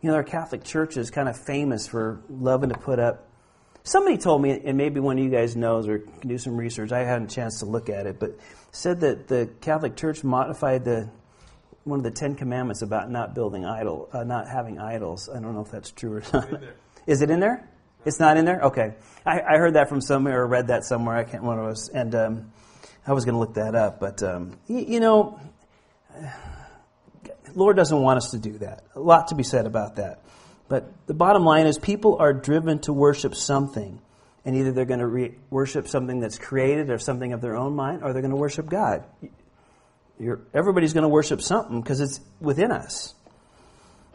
[0.02, 3.28] You know, our Catholic Church is kind of famous for loving to put up.
[3.84, 6.92] Somebody told me, and maybe one of you guys knows or can do some research.
[6.92, 8.40] I hadn't a chance to look at it, but
[8.72, 11.12] said that the Catholic Church modified the
[11.86, 15.30] one of the Ten Commandments about not building idol, uh, not having idols.
[15.30, 16.62] I don't know if that's true or not.
[17.08, 17.70] Is it in there?
[18.04, 18.62] It's not in there.
[18.62, 21.16] Okay, I, I, heard that from somewhere or read that somewhere.
[21.16, 22.52] I can't remember what it was, and um,
[23.08, 24.00] I was going to look that up.
[24.00, 25.40] But um, you, you know,
[27.56, 28.84] Lord doesn't want us to do that.
[28.96, 30.22] A lot to be said about that.
[30.68, 34.02] But the bottom line is, people are driven to worship something
[34.46, 37.76] and either they're going to re- worship something that's created or something of their own
[37.76, 39.04] mind, or they're going to worship God.
[40.54, 43.14] Everybody's going to worship something because it's within us.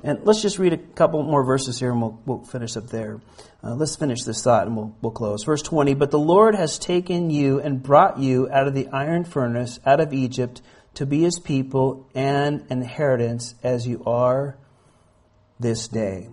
[0.03, 3.20] And let's just read a couple more verses here and we'll, we'll finish up there.
[3.62, 5.44] Uh, let's finish this thought and we'll, we'll close.
[5.44, 9.24] Verse 20 But the Lord has taken you and brought you out of the iron
[9.24, 10.62] furnace, out of Egypt,
[10.94, 14.57] to be his people and inheritance as you are
[15.59, 16.28] this day.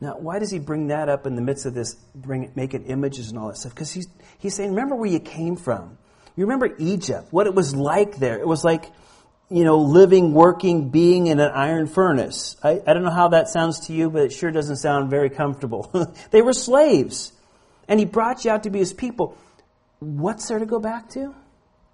[0.00, 2.82] Now, why does he bring that up in the midst of this, bring make it
[2.86, 3.74] images and all that stuff?
[3.74, 5.98] Because he's, he's saying, remember where you came from.
[6.36, 8.38] You remember Egypt, what it was like there.
[8.38, 8.92] It was like,
[9.48, 12.56] you know, living, working, being in an iron furnace.
[12.62, 15.30] I, I don't know how that sounds to you, but it sure doesn't sound very
[15.30, 15.90] comfortable.
[16.30, 17.32] they were slaves.
[17.88, 19.36] And he brought you out to be his people.
[20.00, 21.34] What's there to go back to?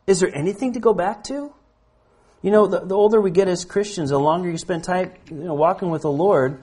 [0.09, 1.53] Is there anything to go back to?
[2.43, 5.36] You know, the, the older we get as Christians, the longer you spend time, you
[5.36, 6.61] know, walking with the Lord,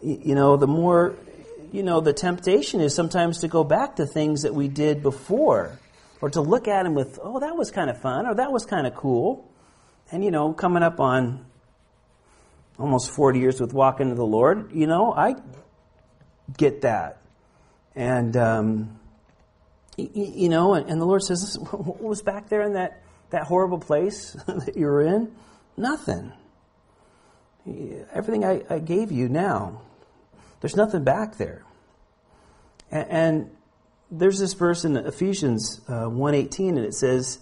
[0.00, 1.14] you know, the more,
[1.72, 5.78] you know, the temptation is sometimes to go back to things that we did before
[6.20, 8.64] or to look at them with, oh, that was kind of fun or that was
[8.64, 9.50] kind of cool.
[10.10, 11.46] And, you know, coming up on
[12.78, 15.34] almost 40 years with walking to the Lord, you know, I
[16.56, 17.20] get that.
[17.94, 19.00] And, um,
[19.96, 23.78] you know, and, and the Lord says, what was back there in that, that horrible
[23.78, 25.34] place that you were in?
[25.76, 26.32] Nothing.
[28.12, 29.82] Everything I, I gave you now,
[30.60, 31.64] there's nothing back there.
[32.90, 33.50] And, and
[34.10, 37.38] there's this verse in Ephesians uh, 1.18, and it says,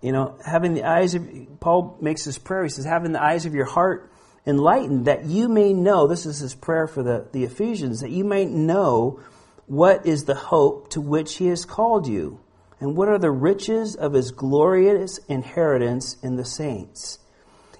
[0.00, 1.26] you know, having the eyes of,
[1.60, 4.10] Paul makes this prayer, he says, having the eyes of your heart
[4.46, 8.24] enlightened, that you may know, this is his prayer for the, the Ephesians, that you
[8.24, 9.20] may know
[9.66, 12.40] what is the hope to which he has called you,
[12.80, 17.18] and what are the riches of his glorious inheritance in the saints.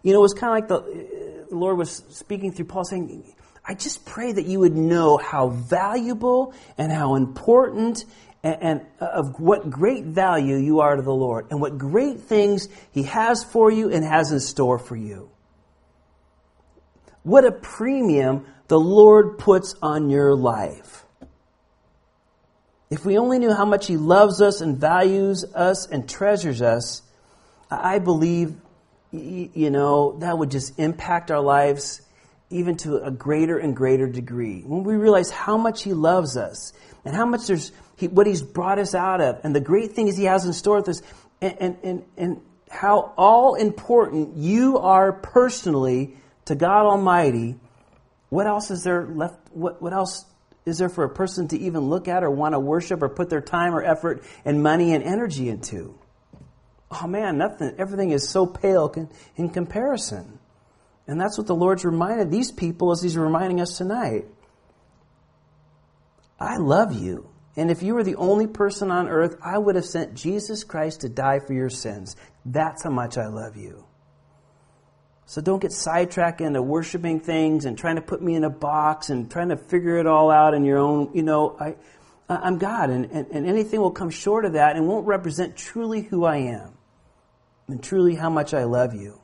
[0.03, 3.33] You know, it was kind of like the, the Lord was speaking through Paul saying,
[3.69, 8.07] I just pray that you would know how valuable and how important
[8.43, 12.69] and, and, of what great value you are to the Lord and what great things
[12.93, 15.29] He has for you and has in store for you.
[17.25, 21.05] What a premium the Lord puts on your life.
[22.89, 27.03] If we only knew how much He loves us and values us and treasures us,
[27.71, 28.57] I believe,
[29.13, 32.01] you know, that would just impact our lives
[32.51, 34.63] even to a greater and greater degree.
[34.63, 36.73] When we realize how much He loves us
[37.05, 40.17] and how much there's he, what He's brought us out of and the great things
[40.17, 41.03] He has in store with us
[41.41, 42.41] and, and, and, and
[42.71, 47.57] how all important you are personally to God Almighty,
[48.31, 49.39] what else is there left?
[49.53, 50.25] What, what else
[50.65, 53.31] is there for a person to even look at or want to worship or put
[53.31, 55.99] their time or effort and money and energy into?
[56.91, 58.93] Oh man, nothing, everything is so pale
[59.37, 60.38] in comparison.
[61.09, 64.27] And that's what the Lord's reminded these people as He's reminding us tonight.
[66.39, 67.31] I love you.
[67.57, 71.01] And if you were the only person on earth, I would have sent Jesus Christ
[71.01, 72.15] to die for your sins.
[72.45, 73.87] That's how much I love you.
[75.27, 79.11] So don't get sidetracked into worshiping things and trying to put me in a box
[79.11, 81.75] and trying to figure it all out in your own, you know, I,
[82.29, 86.03] I'm God and, and, and anything will come short of that and won't represent truly
[86.03, 86.79] who I am
[87.67, 89.21] and truly how much I love you.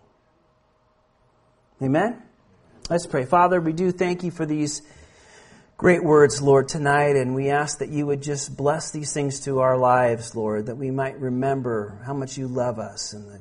[1.83, 2.23] Amen?
[2.89, 3.25] Let's pray.
[3.25, 4.83] Father, we do thank you for these
[5.77, 9.59] great words, Lord, tonight, and we ask that you would just bless these things to
[9.59, 13.41] our lives, Lord, that we might remember how much you love us and the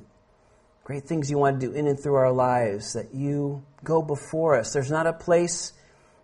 [0.84, 4.58] great things you want to do in and through our lives, that you go before
[4.58, 4.74] us.
[4.74, 5.74] There's not a place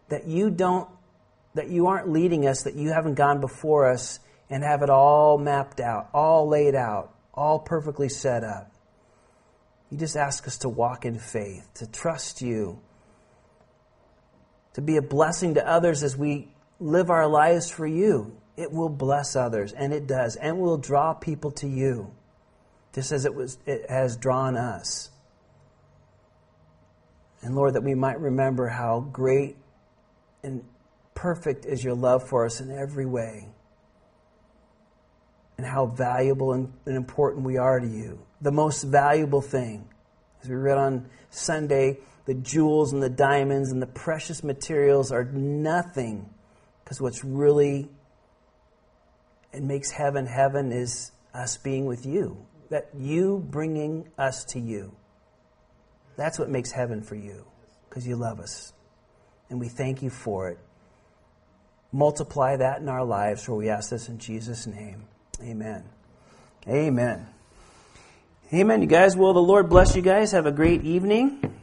[0.10, 0.90] that you don't,
[1.54, 5.38] that you aren't leading us, that you haven't gone before us and have it all
[5.38, 8.72] mapped out, all laid out, all perfectly set up.
[9.90, 12.80] You just ask us to walk in faith, to trust you,
[14.74, 18.38] to be a blessing to others as we live our lives for you.
[18.56, 22.12] It will bless others, and it does, and will draw people to you,
[22.94, 25.10] just as it, was, it has drawn us.
[27.42, 29.56] And Lord, that we might remember how great
[30.44, 30.64] and
[31.16, 33.48] perfect is your love for us in every way,
[35.58, 38.20] and how valuable and, and important we are to you.
[38.42, 39.90] The most valuable thing,
[40.42, 45.26] as we read on Sunday, the jewels and the diamonds and the precious materials are
[45.26, 46.30] nothing
[46.84, 47.90] because what's really
[49.52, 52.46] and makes heaven heaven is us being with you.
[52.70, 54.96] That you bringing us to you.
[56.18, 57.46] That's what makes heaven for you
[57.90, 58.74] because you love us.
[59.50, 60.60] And we thank you for it.
[61.92, 65.06] Multiply that in our lives for we ask this in jesus name.
[65.42, 65.84] Amen.
[66.68, 67.28] Amen
[68.54, 68.82] amen.
[68.82, 70.32] You guys well the lord bless you guys.
[70.32, 71.59] Have a great evening